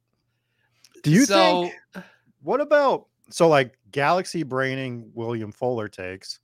[1.02, 2.04] Do you so, think?
[2.42, 3.06] What about?
[3.30, 6.40] so like Galaxy braining William Fuller takes.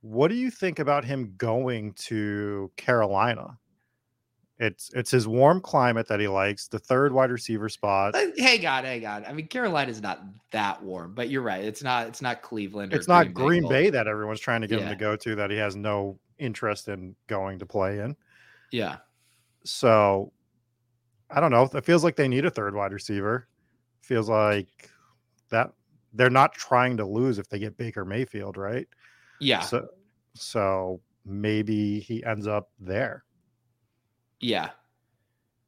[0.00, 3.58] What do you think about him going to Carolina?
[4.58, 8.14] It's it's his warm climate that he likes, the third wide receiver spot.
[8.14, 9.24] Uh, hey God, hey God.
[9.28, 11.62] I mean, Carolina's not that warm, but you're right.
[11.62, 12.94] It's not it's not Cleveland.
[12.94, 14.86] It's not Green, Bay, Bay, that everyone's trying to get yeah.
[14.86, 18.16] him to go to that he has no interest in going to play in.
[18.70, 18.96] Yeah.
[19.64, 20.32] So
[21.30, 21.68] I don't know.
[21.74, 23.48] It feels like they need a third wide receiver.
[24.00, 24.68] Feels like
[25.50, 25.72] that
[26.12, 28.88] they're not trying to lose if they get Baker Mayfield, right?
[29.40, 29.60] Yeah.
[29.60, 29.88] So
[30.34, 33.24] so maybe he ends up there.
[34.40, 34.70] Yeah.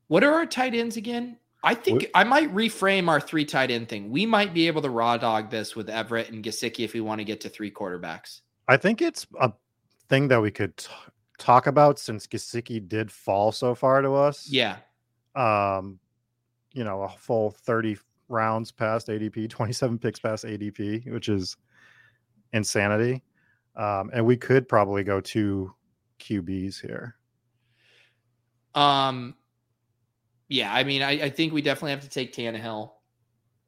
[0.09, 1.39] What are our tight ends again?
[1.62, 2.11] I think what?
[2.14, 4.11] I might reframe our three tight end thing.
[4.11, 7.18] We might be able to raw dog this with Everett and Gesicki if we want
[7.18, 8.41] to get to three quarterbacks.
[8.68, 9.53] I think it's a
[10.09, 10.89] thing that we could t-
[11.39, 14.49] talk about since Gesicki did fall so far to us.
[14.49, 14.76] Yeah.
[15.34, 15.99] Um,
[16.72, 17.97] you know, a full 30
[18.29, 21.57] rounds past ADP, 27 picks past ADP, which is
[22.53, 23.22] insanity.
[23.76, 25.74] Um, and we could probably go two
[26.20, 27.16] QBs here.
[28.74, 29.35] Um,
[30.49, 32.93] yeah, I mean, I, I think we definitely have to take Tannehill.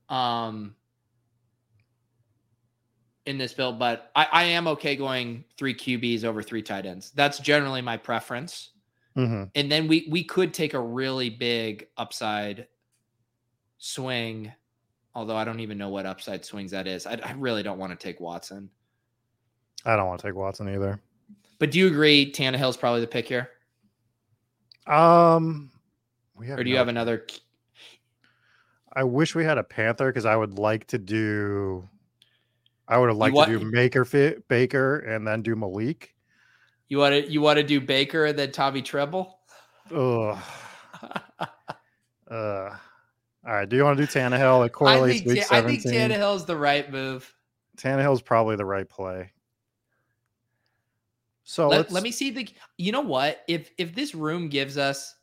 [0.08, 0.74] Um,
[3.26, 7.12] in this build, but I, I am okay going three QBs over three tight ends.
[7.14, 8.70] That's generally my preference.
[9.16, 9.44] Mm-hmm.
[9.54, 12.66] And then we we could take a really big upside
[13.80, 14.52] swing,
[15.14, 17.06] although I don't even know what upside swings that is.
[17.06, 18.70] I, I really don't want to take Watson.
[19.84, 21.00] I don't want to take Watson either.
[21.58, 23.50] But do you agree Tannehill's probably the pick here?
[24.86, 25.70] Um,
[26.36, 27.26] we have or do you have another?
[28.94, 31.88] I wish we had a Panther because I would like to do.
[32.88, 36.14] I would have liked want, to do Maker fit Baker and then do Malik.
[36.88, 39.38] You want to you want to do Baker and then Tommy Tremble?
[39.94, 40.38] Ugh.
[42.30, 42.76] uh,
[43.46, 43.68] all right.
[43.68, 44.66] Do you want to do Tannehill?
[44.66, 45.54] It correlates I think, week 17.
[45.54, 47.32] I think Tannehill's the right move.
[47.76, 49.32] Tannehill's probably the right play.
[51.44, 52.48] So let, let me see the.
[52.76, 53.42] You know what?
[53.48, 55.16] If if this room gives us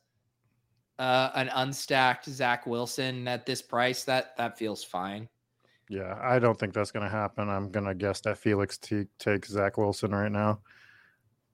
[0.98, 5.28] uh, an unstacked Zach Wilson at this price, that that feels fine.
[5.88, 7.48] Yeah, I don't think that's going to happen.
[7.48, 10.60] I'm going to guess that Felix t- takes Zach Wilson right now.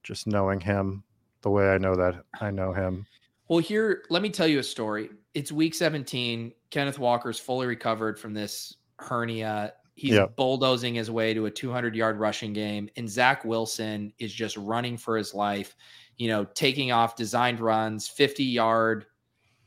[0.03, 1.03] Just knowing him
[1.41, 3.05] the way I know that I know him.
[3.47, 5.09] Well, here, let me tell you a story.
[5.33, 6.51] It's week 17.
[6.71, 10.35] Kenneth Walker's fully recovered from this hernia He's yep.
[10.35, 12.89] bulldozing his way to a 200 yard rushing game.
[12.97, 15.75] And Zach Wilson is just running for his life,
[16.17, 19.05] you know, taking off designed runs, 50 yard.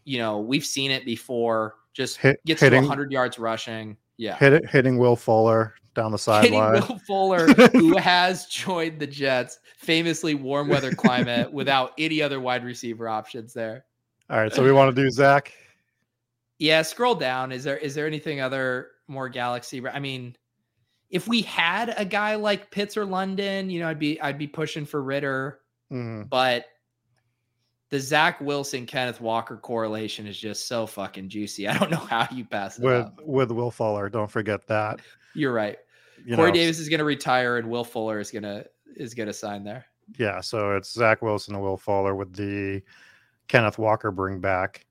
[0.05, 1.76] You know, we've seen it before.
[1.95, 3.97] Just Hit, gets hitting, to 100 yards rushing.
[4.18, 4.37] Yeah.
[4.37, 6.72] Hit it, hitting Will Fuller down the sideline.
[6.72, 12.64] Will Fuller, who has joined the Jets, famously warm weather climate without any other wide
[12.64, 13.84] receiver options there.
[14.30, 14.53] All right.
[14.53, 15.53] So we want to do Zach.
[16.59, 16.82] Yeah.
[16.82, 17.53] Scroll down.
[17.53, 19.86] Is there is there anything other more Galaxy.
[19.86, 20.36] I mean,
[21.09, 24.46] if we had a guy like Pitts or London, you know, I'd be I'd be
[24.46, 25.61] pushing for Ridder,
[25.92, 26.24] Mm-hmm.
[26.28, 26.66] But
[27.90, 31.66] the Zach Wilson Kenneth Walker correlation is just so fucking juicy.
[31.66, 33.20] I don't know how you pass it with up.
[33.24, 34.09] with Will Fuller.
[34.09, 35.01] Don't forget that.
[35.34, 35.78] You're right.
[36.25, 38.64] You Corey know, Davis is going to retire, and Will Fuller is gonna
[38.97, 39.87] is gonna sign there.
[40.19, 42.83] Yeah, so it's Zach Wilson and Will Fuller with the
[43.49, 44.87] Kenneth Walker bring back.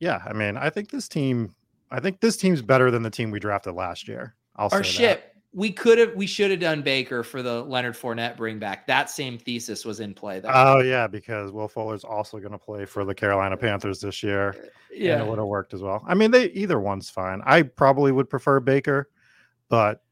[0.00, 1.54] Yeah, I mean, I think this team
[1.92, 4.34] I think this team's better than the team we drafted last year.
[4.56, 5.20] I'll say Our shit.
[5.20, 5.28] That.
[5.54, 8.86] We could have, we should have done Baker for the Leonard Fournette bring back.
[8.86, 10.40] That same thesis was in play.
[10.40, 10.48] Though.
[10.50, 14.70] Oh yeah, because Will Fuller's also going to play for the Carolina Panthers this year.
[14.90, 16.02] Yeah, and it would have worked as well.
[16.06, 17.42] I mean, they either one's fine.
[17.44, 19.10] I probably would prefer Baker,
[19.68, 20.02] but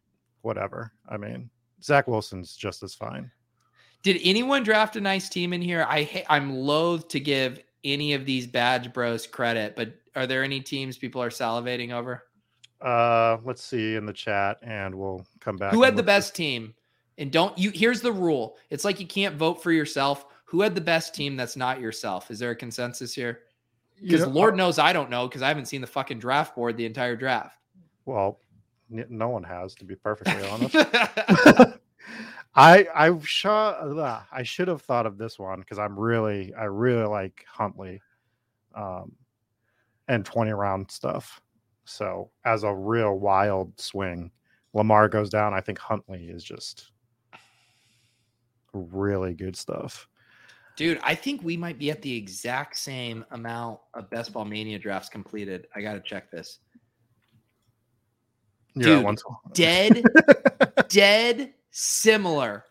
[0.43, 0.93] whatever.
[1.09, 1.51] I mean,
[1.83, 3.31] Zach Wilson's just as fine.
[4.03, 5.87] Did anyone draft a nice team in here?
[5.89, 10.61] I I'm loath to give any of these badge bros credit, but are there any
[10.61, 12.25] teams people are salivating over?
[12.81, 15.73] Uh, let's see in the chat, and we'll come back.
[15.73, 16.75] Who had the best team?
[17.19, 17.71] And don't you?
[17.71, 20.27] Here's the rule: it's like you can't vote for yourself.
[20.47, 22.31] Who had the best team that's not yourself?
[22.31, 23.41] Is there a consensus here?
[24.01, 26.77] Because Lord uh knows I don't know because I haven't seen the fucking draft board
[26.79, 27.59] the entire draft.
[28.07, 28.41] Well,
[28.91, 30.75] no one has, to be perfectly honest.
[32.55, 37.07] I I sh- I should have thought of this one because I'm really I really
[37.07, 38.03] like Huntley.
[38.75, 39.13] Um,
[40.11, 41.41] and 20 round stuff.
[41.85, 44.31] So as a real wild swing,
[44.75, 45.55] Lamar goes down.
[45.55, 46.91] I think Huntley is just
[48.73, 50.09] really good stuff.
[50.77, 54.79] Dude, I think we might be at the exact same amount of best ball mania
[54.79, 55.67] drafts completed.
[55.75, 56.59] I got to check this.
[58.77, 59.19] Dude,
[59.55, 60.03] dead,
[60.89, 62.65] dead similar.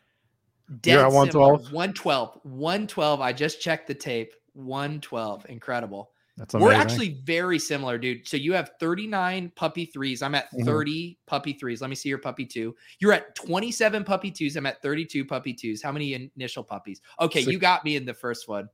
[0.81, 1.71] Dead You're at 112?
[1.73, 2.39] 112.
[2.43, 3.21] 112.
[3.21, 4.33] I just checked the tape.
[4.53, 5.45] 112.
[5.49, 6.11] Incredible.
[6.37, 6.67] That's amazing.
[6.67, 8.25] We're actually very similar, dude.
[8.27, 10.21] So you have 39 puppy threes.
[10.21, 10.65] I'm at Mhm.
[10.65, 11.81] 30 puppy threes.
[11.81, 12.75] Let me see your puppy two.
[12.99, 14.55] You're at 27 puppy twos.
[14.55, 15.81] I'm at 32 puppy twos.
[15.81, 17.01] How many initial puppies?
[17.19, 17.51] Okay, Six.
[17.51, 18.69] you got me in the first one.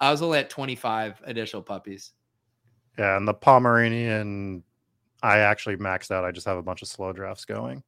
[0.00, 2.12] I was only at 25 initial puppies.
[2.98, 4.62] Yeah, and the Pomeranian,
[5.22, 6.24] I actually maxed out.
[6.24, 7.82] I just have a bunch of slow drafts going.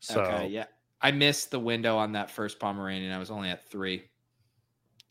[0.00, 0.66] So okay, yeah.
[1.00, 3.12] I missed the window on that first Pomeranian.
[3.12, 4.04] I was only at three.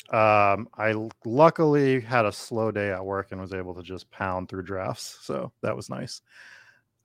[0.09, 0.93] um, I
[1.23, 5.19] luckily had a slow day at work and was able to just pound through drafts.
[5.21, 6.21] So that was nice.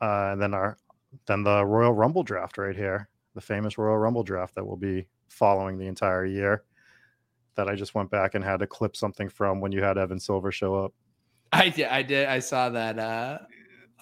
[0.00, 0.78] Uh, and then our
[1.26, 5.06] then the Royal Rumble draft right here, the famous Royal Rumble draft that will be
[5.28, 6.64] following the entire year.
[7.54, 10.20] That I just went back and had to clip something from when you had Evan
[10.20, 10.94] Silva show up.
[11.52, 11.86] I did.
[11.88, 12.28] I did.
[12.28, 13.38] I saw that uh,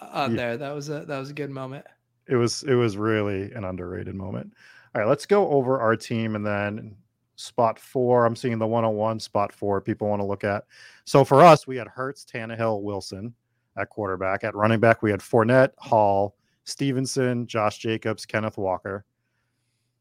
[0.00, 0.36] on Yeah.
[0.36, 0.56] there.
[0.58, 1.86] That was a that was a good moment.
[2.28, 4.52] it was it was really an underrated moment.
[4.94, 6.96] All right, let's go over our team and then
[7.36, 8.24] spot four.
[8.24, 10.64] I'm seeing the 101 spot four people want to look at.
[11.04, 13.34] So for us, we had Hurts, Tannehill, Wilson
[13.76, 14.42] at quarterback.
[14.42, 16.34] At running back, we had Fournette, Hall,
[16.64, 19.04] Stevenson, Josh Jacobs, Kenneth Walker.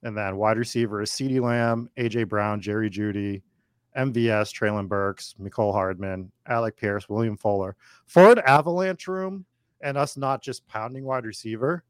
[0.04, 3.42] And then wide receiver is CeeDee Lamb, AJ Brown, Jerry Jeudy,
[3.98, 7.76] MVS, Treylon Burks, Mecole Hardman, Alec Pierce, William Fuller.
[8.06, 9.46] For an avalanche room
[9.86, 11.84] and us not just pounding wide receiver,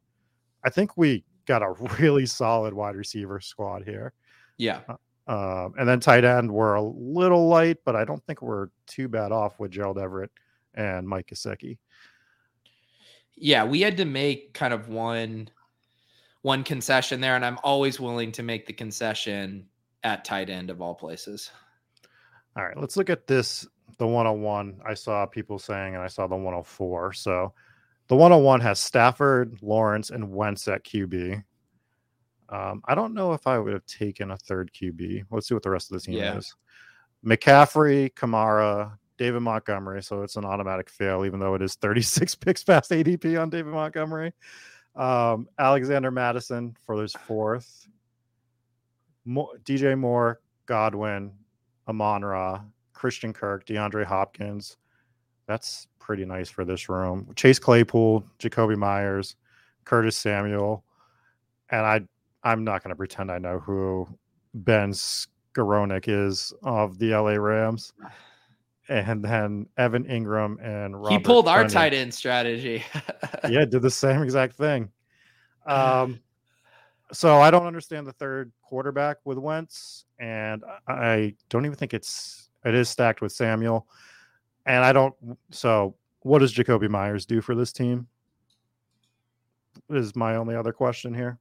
[0.63, 4.13] I think we got a really solid wide receiver squad here.
[4.57, 4.81] Yeah.
[5.27, 9.07] Um, and then tight end, we're a little light, but I don't think we're too
[9.07, 10.29] bad off with Gerald Everett
[10.75, 11.77] and Mike Gesicki.
[13.35, 15.49] Yeah, we had to make kind of one
[16.43, 19.65] one concession there, and I'm always willing to make the concession
[20.03, 21.49] at tight end of all places.
[22.55, 23.67] All right, let's look at this.
[23.97, 27.13] The 101, I saw people saying, and I saw the 104.
[27.13, 27.51] So
[28.07, 31.43] the 101 has Stafford, Lawrence, and Wentz at QB.
[32.49, 35.23] Um, I don't know if I would have taken a third QB.
[35.31, 36.37] Let's see what the rest of the team Yeah.
[36.37, 36.55] is.
[37.25, 40.03] McCaffrey, Kamara, David Montgomery.
[40.03, 43.73] So it's an automatic fail, even though it is 36 picks past ADP on David
[43.73, 44.33] Montgomery.
[44.95, 47.87] Um, Alexander Mattison for his fourth.
[49.25, 51.31] Mo- DJ Moore, Godwin,
[51.87, 52.61] Amon Ra,
[52.93, 54.77] Christian Kirk, DeAndre Hopkins.
[55.47, 57.31] That's pretty nice for this room.
[57.35, 59.35] Chase Claypool, Jakobi Meyers,
[59.83, 60.83] Curtis Samuel,
[61.69, 62.01] and I.
[62.43, 64.07] I'm not going to pretend I know who
[64.53, 67.91] Ben Skowronek is of the LA Rams,
[68.87, 72.83] and then Evan Engram and Robert he pulled our tight end strategy.
[73.49, 74.91] yeah, did the same exact thing.
[75.65, 76.19] Um,
[77.11, 82.49] so I don't understand the third quarterback with Wentz, and I don't even think it's
[82.63, 83.87] it is stacked with Samuel,
[84.65, 85.13] and I don't.
[85.51, 88.07] So what does Jakobi Meyers do for this team?
[89.89, 91.37] Is my only other question here.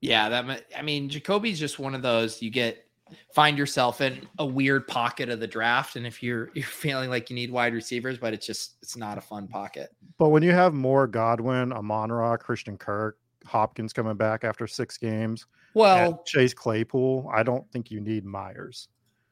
[0.00, 2.86] yeah, that I mean, Jakobi's just one of those you get
[3.34, 7.30] find yourself in a weird pocket of the draft, and if you're you're feeling like
[7.30, 9.90] you need wide receivers, but it's just it's not a fun pocket.
[10.18, 14.96] But when you have more Godwin, Amon Ra, Christian Kirk, Hopkins coming back after six
[14.96, 18.88] games, Well, Chase Claypool, I don't think you need Meyers.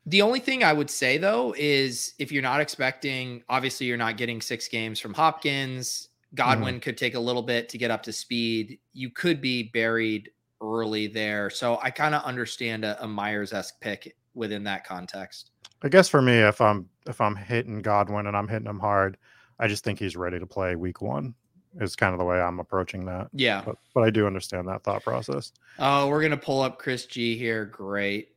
[0.07, 4.17] The only thing I would say though is if you're not expecting, obviously you're not
[4.17, 6.09] getting six games from Hopkins.
[6.35, 6.81] Godwin mm-hmm.
[6.81, 8.79] could take a little bit to get up to speed.
[8.93, 10.31] You could be buried
[10.61, 11.51] early there.
[11.51, 15.51] So I kind of understand a, a Meyers esque pick within that context.
[15.83, 19.17] I guess for me, if I'm if I'm hitting Godwin and I'm hitting him hard,
[19.59, 21.35] I just think he's ready to play week one.
[21.81, 23.29] Is kind of the way I'm approaching that.
[23.33, 23.63] Yeah.
[23.65, 25.53] But but I do understand that thought process.
[25.79, 27.67] Oh, we're gonna pull up Chris G here.
[27.67, 28.35] Great.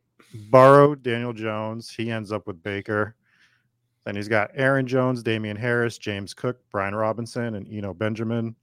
[0.49, 3.15] Burrow, Daniel Jones, he ends up with Baker.
[4.05, 8.55] Then he's got Aaron Jones, Damien Harris, James Cook, Brian Robinson, and Eno Benjamin.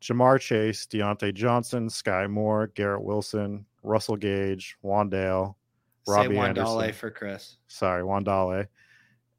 [0.00, 5.54] Ja'Marr Chase, Diontae Johnson, Skyy Moore, Garrett Wilson, Russell Gage, Wan'Dale,
[6.06, 6.92] Robbie Say one Anderson.
[6.92, 7.56] for Chris.
[7.66, 8.66] sorry, Wan'Dale,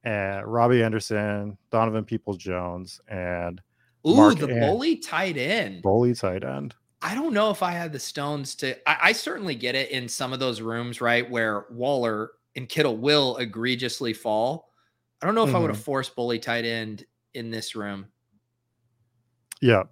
[0.03, 3.61] and Robbie Anderson, Donovan Peoples Jones, and
[4.07, 4.59] Ooh, Mark the Ant.
[4.61, 5.81] bully tight end.
[5.81, 6.75] Bully tight end.
[7.01, 8.75] I don't know if I had the stones to.
[8.89, 12.97] I, I certainly get it in some of those rooms, right, where Waller and Kittle
[12.97, 14.69] will egregiously fall.
[15.21, 18.07] I don't know if I would have forced bully tight end in this room.
[19.61, 19.83] Yeah.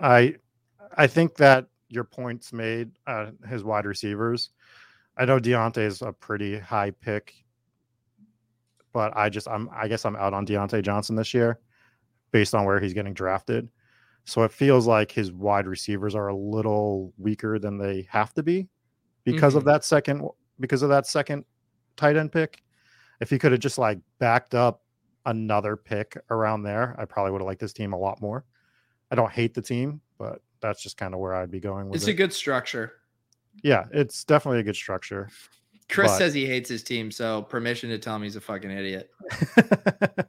[0.00, 0.36] I
[0.96, 4.50] I think that your points made uh, his wide receivers.
[5.16, 7.34] I know Diontae is a pretty high pick,
[8.92, 11.58] but I just I'm I guess I'm out on Diontae Johnson this year
[12.30, 13.68] based on where he's getting drafted.
[14.24, 18.42] So it feels like his wide receivers are a little weaker than they have to
[18.42, 18.68] be
[19.24, 19.70] because of mm-hmm.
[19.70, 20.28] that second
[20.60, 21.44] because of that second
[21.96, 22.62] tight end pick.
[23.20, 24.82] If he could have just like backed up
[25.26, 28.44] another pick around there, I probably would have liked this team a lot more.
[29.10, 31.96] I don't hate the team, but that's just kind of where I'd be going with
[31.96, 32.12] It's it.
[32.12, 32.92] a good structure.
[33.62, 35.28] yeah, it's definitely a good structure.
[35.88, 38.70] Chris but, says he hates his team, so permission to tell him he's a fucking
[38.70, 39.10] idiot.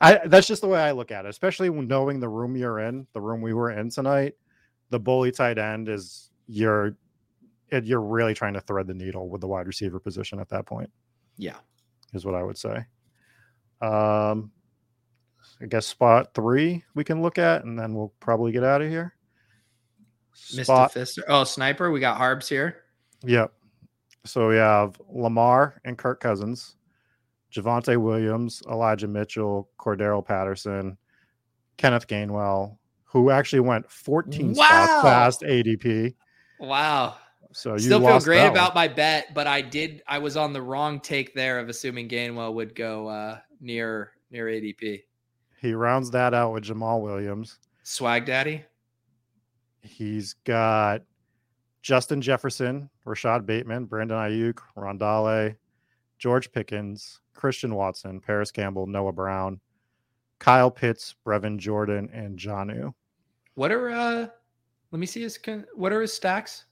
[0.00, 3.06] I that's just the way I look at it, especially knowing the room you're in,
[3.12, 4.34] the room we were in tonight.
[4.90, 6.96] The bully tight end is you're
[7.70, 10.90] you're really trying to thread the needle with the wide receiver position at that point.
[11.36, 11.56] Yeah,
[12.14, 12.84] is what I would say.
[13.82, 14.50] Um,
[15.60, 18.88] I guess spot three we can look at, and then we'll probably get out of
[18.88, 19.14] here.
[20.34, 21.00] Spot, Mr.
[21.00, 21.22] Fister.
[21.28, 21.90] Oh, sniper.
[21.90, 22.82] We got Harbs here.
[23.24, 23.52] Yep.
[24.26, 26.76] So we have Lamar and Kirk Cousins,
[27.52, 30.98] Javonte Williams, Elijah Mitchell, Cordarrelle Patterson,
[31.76, 34.64] Kenneth Gainwell, who actually went 14 wow.
[34.64, 36.14] spots past ADP.
[36.60, 37.16] Wow.
[37.52, 40.02] So you still feel great about my bet, but I did.
[40.06, 44.46] I was on the wrong take there of assuming Gainwell would go uh, near near
[44.46, 45.04] ADP.
[45.58, 47.58] He rounds that out with Jamaal Williams.
[47.82, 48.64] Swag Daddy.
[49.80, 51.02] He's got
[51.86, 55.54] Justin Jefferson, Rashod Bateman, Brandon Aiyuk, Rondale,
[56.18, 59.60] George Pickens, Christian Watson, Parris Campbell, Noah Brown,
[60.40, 62.92] Kyle Pitts, Brevin Jordan, and Jonnu.
[63.54, 64.26] What are uh
[64.90, 65.38] let me see his
[65.76, 66.64] what are his stacks?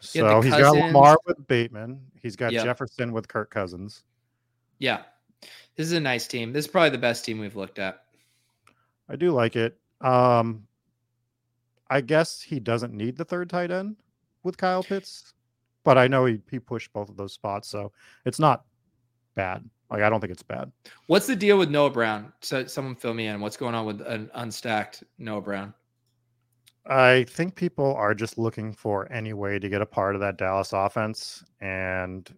[0.00, 2.00] So he's got Lamar with Bateman.
[2.22, 2.64] He's got yep.
[2.64, 4.02] Jefferson with Kirk Cousins.
[4.78, 5.02] Yeah.
[5.76, 6.54] This is a nice team.
[6.54, 8.04] This is probably the best team we've looked at.
[9.10, 9.78] I do like it.
[10.00, 10.66] Um
[11.90, 13.96] I guess he doesn't need the third tight end
[14.42, 15.34] with Kyle Pitts,
[15.84, 17.92] but I know he, he pushed both of those spots, so
[18.24, 18.64] it's not
[19.34, 19.68] bad.
[19.90, 20.72] Like I don't think it's bad.
[21.06, 22.32] What's the deal with Noah Brown?
[22.40, 23.40] So someone fill me in.
[23.40, 25.74] What's going on with an unstacked Noah Brown?
[26.86, 30.38] I think people are just looking for any way to get a part of that
[30.38, 32.28] Dallas offense, and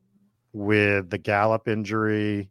[0.52, 2.50] with the Gallup injury,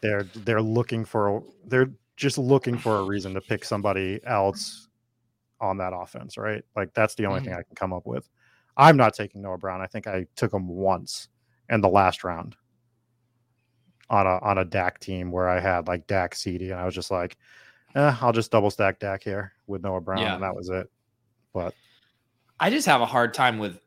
[0.00, 4.88] they're they're looking for they're just looking for a reason to pick somebody else
[5.60, 6.62] on that offense, right?
[6.76, 7.50] Like that's the only mm-hmm.
[7.50, 8.28] thing I can come up with.
[8.76, 9.80] I'm not taking Noah Brown.
[9.80, 11.28] I think I took him once
[11.68, 12.56] in the last round
[14.10, 16.94] on a on a Dak team where I had like Dak CeeDee, and I was
[16.94, 17.36] just like,
[17.94, 20.34] eh, I'll just double stack Dak here with Noah Brown, yeah.
[20.34, 20.90] and that was it.
[21.52, 21.74] But
[22.60, 23.80] I just have a hard time with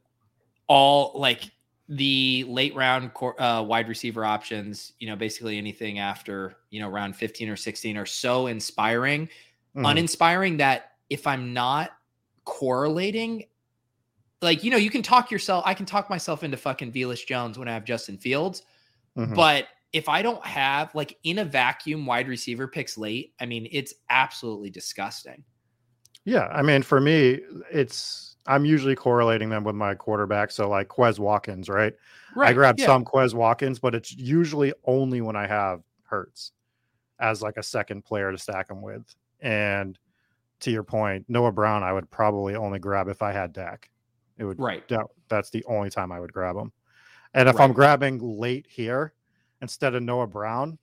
[0.68, 1.52] all like
[1.88, 4.94] the late round uh, wide receiver options.
[5.00, 9.86] You know, basically anything after you know round 15 or 16 are so inspiring, mm-hmm.
[9.86, 11.92] uninspiring that if I'm not
[12.46, 13.46] correlating,
[14.42, 17.58] like, you know, you can talk yourself, I can talk myself into fucking Velus Jones
[17.58, 18.64] when I have Justin Fields.
[19.18, 19.34] Mm-hmm.
[19.34, 23.68] But if I don't have like in a vacuum wide receiver picks late, I mean,
[23.72, 25.44] it's absolutely disgusting.
[26.26, 26.48] Yeah.
[26.48, 27.40] I mean, for me,
[27.72, 30.52] it's, I'm usually correlating them with my quarterback.
[30.52, 31.94] So like Quez Watkins, right?
[32.36, 32.50] Right.
[32.50, 32.86] I grab yeah.
[32.86, 36.52] some Quez Watkins, but it's usually only when I have Hurts
[37.20, 39.04] as like a second player to stack him with.
[39.40, 39.98] And
[40.60, 43.90] to your point, Noah Brown, I would probably only grab if I had Dak.
[44.38, 44.88] It would right.
[44.90, 46.72] That, that's the only time I would grab him.
[47.34, 47.64] And if right.
[47.64, 49.14] I'm grabbing late here
[49.62, 50.78] instead of Noah Brown,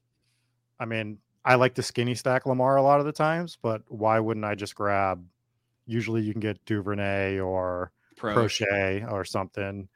[0.78, 4.20] I mean, I like to skinny stack Lamar a lot of the times, but why
[4.20, 5.24] wouldn't I just grab?
[5.86, 8.34] Usually, you can get Duvernay or Pro.
[8.34, 9.88] Proche or something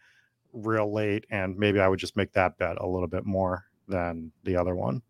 [0.53, 4.33] real late, and maybe I would just make that bet a little bit more than
[4.45, 5.03] the other one.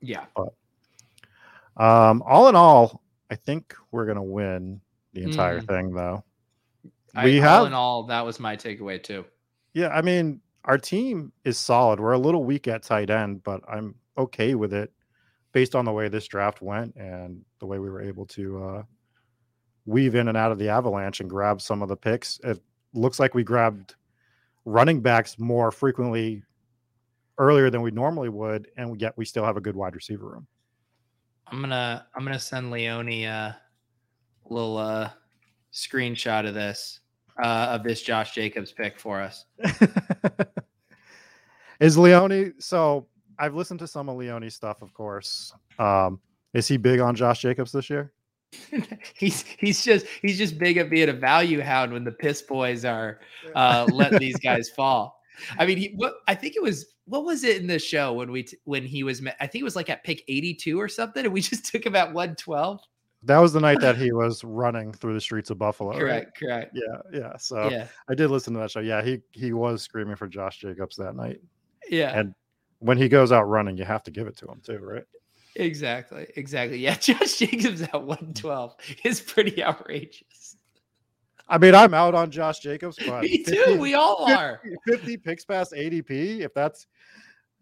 [0.00, 0.24] Yeah.
[0.34, 4.80] But um, all in all, I think we're gonna win
[5.12, 5.68] the entire mm.
[5.68, 6.24] thing, though.
[7.24, 9.24] We I, have, all in all, that was my takeaway too.
[9.74, 12.00] Yeah, I mean, our team is solid.
[12.00, 14.92] We're a little weak at tight end, but I'm okay with it
[15.52, 18.82] based on the way this draft went and the way we were able to uh,
[19.86, 22.40] weave in and out of the avalanche and grab some of the picks.
[22.44, 22.60] It
[22.92, 23.94] looks like we grabbed
[24.64, 26.42] running backs more frequently
[27.38, 30.46] earlier than we normally would, and yet we still have a good wide receiver room.
[31.46, 33.56] I'm gonna I'm gonna send Leone a
[34.50, 35.10] little uh,
[35.72, 37.00] screenshot of this
[37.42, 39.44] uh, of this Josh Jacobs pick for us.
[41.80, 43.06] is Leone so?
[43.38, 45.52] I've listened to some of Leone's stuff, of course.
[45.78, 46.20] Um,
[46.54, 48.12] is he big on Josh Jacobs this year?
[49.14, 52.84] he's he's just he's just big at being a value hound when the piss boys
[52.84, 53.20] are
[53.54, 55.20] uh, letting these guys fall.
[55.58, 58.30] I mean, he, what I think it was what was it in the show when
[58.30, 61.24] we t- when he was I think it was like at pick 82 or something
[61.24, 62.80] and we just took him at 112.
[63.26, 65.98] That was the night that he was running through the streets of Buffalo.
[65.98, 66.50] Correct, right?
[66.50, 66.76] correct.
[66.76, 67.36] Yeah, yeah.
[67.36, 67.88] So yeah.
[68.08, 68.80] I did listen to that show.
[68.80, 71.40] Yeah, he he was screaming for Josh Jacobs that night.
[71.88, 72.18] Yeah.
[72.18, 72.34] And
[72.78, 75.04] when he goes out running, you have to give it to him too, right?
[75.56, 76.26] Exactly.
[76.36, 76.78] Exactly.
[76.78, 80.56] Yeah, Josh Jacobs at 112 is pretty outrageous.
[81.48, 83.52] I mean, I'm out on Josh Jacobs, but me too.
[83.52, 84.60] 50, we all are.
[84.86, 86.40] 50, 50 picks past ADP.
[86.40, 86.86] If that's,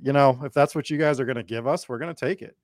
[0.00, 2.18] you know, if that's what you guys are going to give us, we're going to
[2.18, 2.56] take it.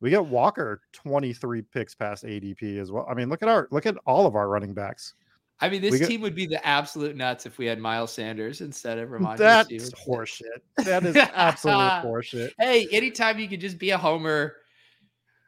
[0.00, 3.06] We get Walker 23 picks past ADP as well.
[3.10, 5.14] I mean, look at our look at all of our running backs
[5.60, 8.98] I mean, this team would be the absolute nuts if we had Miles Sanders instead
[8.98, 9.38] of Rhamondre.
[9.38, 10.60] That's horseshit.
[10.84, 11.74] That is absolute
[12.04, 12.52] horseshit.
[12.60, 14.56] Hey, anytime you could just be a homer.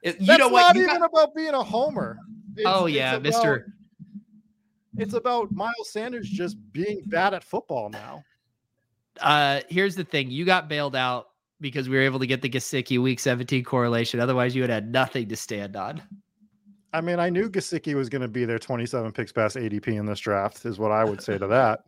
[0.03, 0.61] It, you That's know what?
[0.61, 1.11] It's not you even got...
[1.13, 2.19] about being a homer.
[2.57, 3.73] It's, oh yeah, Mister.
[4.97, 8.25] It's about Miles Sanders just being bad at football now.
[9.21, 11.29] Uh, here's the thing: you got bailed out
[11.61, 14.21] because we were able to get the Gesicki Week 17 correlation.
[14.21, 16.03] Otherwise, you would have had nothing to stand on.
[16.93, 20.07] I mean, I knew Gesicki was going to be there 27 picks past ADP in
[20.07, 21.85] this draft, is what I would say to that.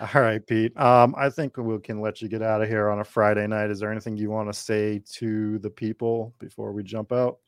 [0.14, 0.78] All right, Pete.
[0.78, 3.70] Um, I think we can let you get out of here on a Friday night.
[3.70, 7.38] Is there anything you want to say to the people before we jump out?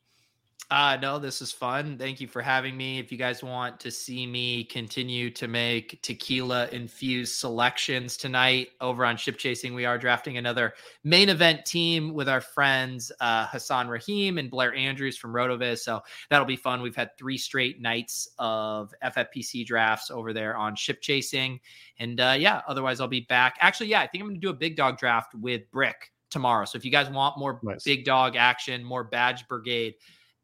[0.71, 1.97] Uh, no, this is fun.
[1.99, 2.97] Thank you for having me.
[2.97, 9.05] If you guys want to see me continue to make tequila infused selections tonight over
[9.05, 10.73] on Ship Chasing, we are drafting another
[11.03, 15.79] main event team with our friends uh, Hassan Rahim and Blair Andrews from Rotoviz.
[15.79, 16.01] So
[16.31, 16.81] that'll be fun.
[16.81, 21.59] We've had three straight nights of FFPC drafts over there on Ship Chasing.
[21.99, 23.57] And uh, yeah, otherwise, I'll be back.
[23.59, 26.65] Actually, yeah, I think I'm going to do a big dog draft with Brick tomorrow.
[26.65, 27.83] So if you guys want more nice.
[27.83, 29.93] big dog action, more badge brigade,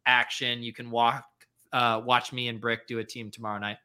[0.09, 0.63] action.
[0.63, 1.25] You can walk,
[1.71, 3.77] uh, watch me and Brick do a team tomorrow night.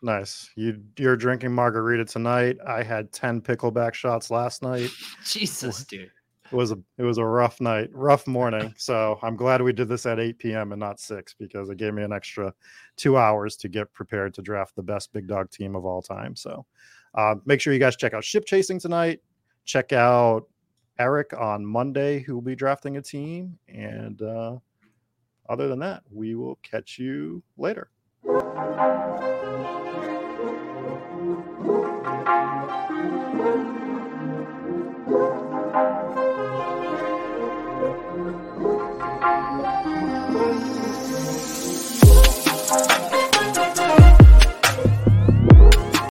[0.00, 0.50] Nice.
[0.54, 2.56] You you're drinking margarita tonight.
[2.66, 4.90] I had ten pickleback shots last night.
[5.24, 6.10] Jesus, dude.
[6.50, 8.74] It was a it was a rough night, rough morning.
[8.78, 10.72] So I'm glad we did this at 8 p.m.
[10.72, 12.54] and not six because it gave me an extra
[12.96, 16.36] two hours to get prepared to draft the best big dog team of all time.
[16.36, 16.64] So
[17.14, 19.20] uh, make sure you guys check out Ship Chasing tonight.
[19.64, 20.44] Check out
[20.98, 24.56] Eric on Monday, who will be drafting a team, and uh,
[25.48, 27.88] other than that, we will catch you later.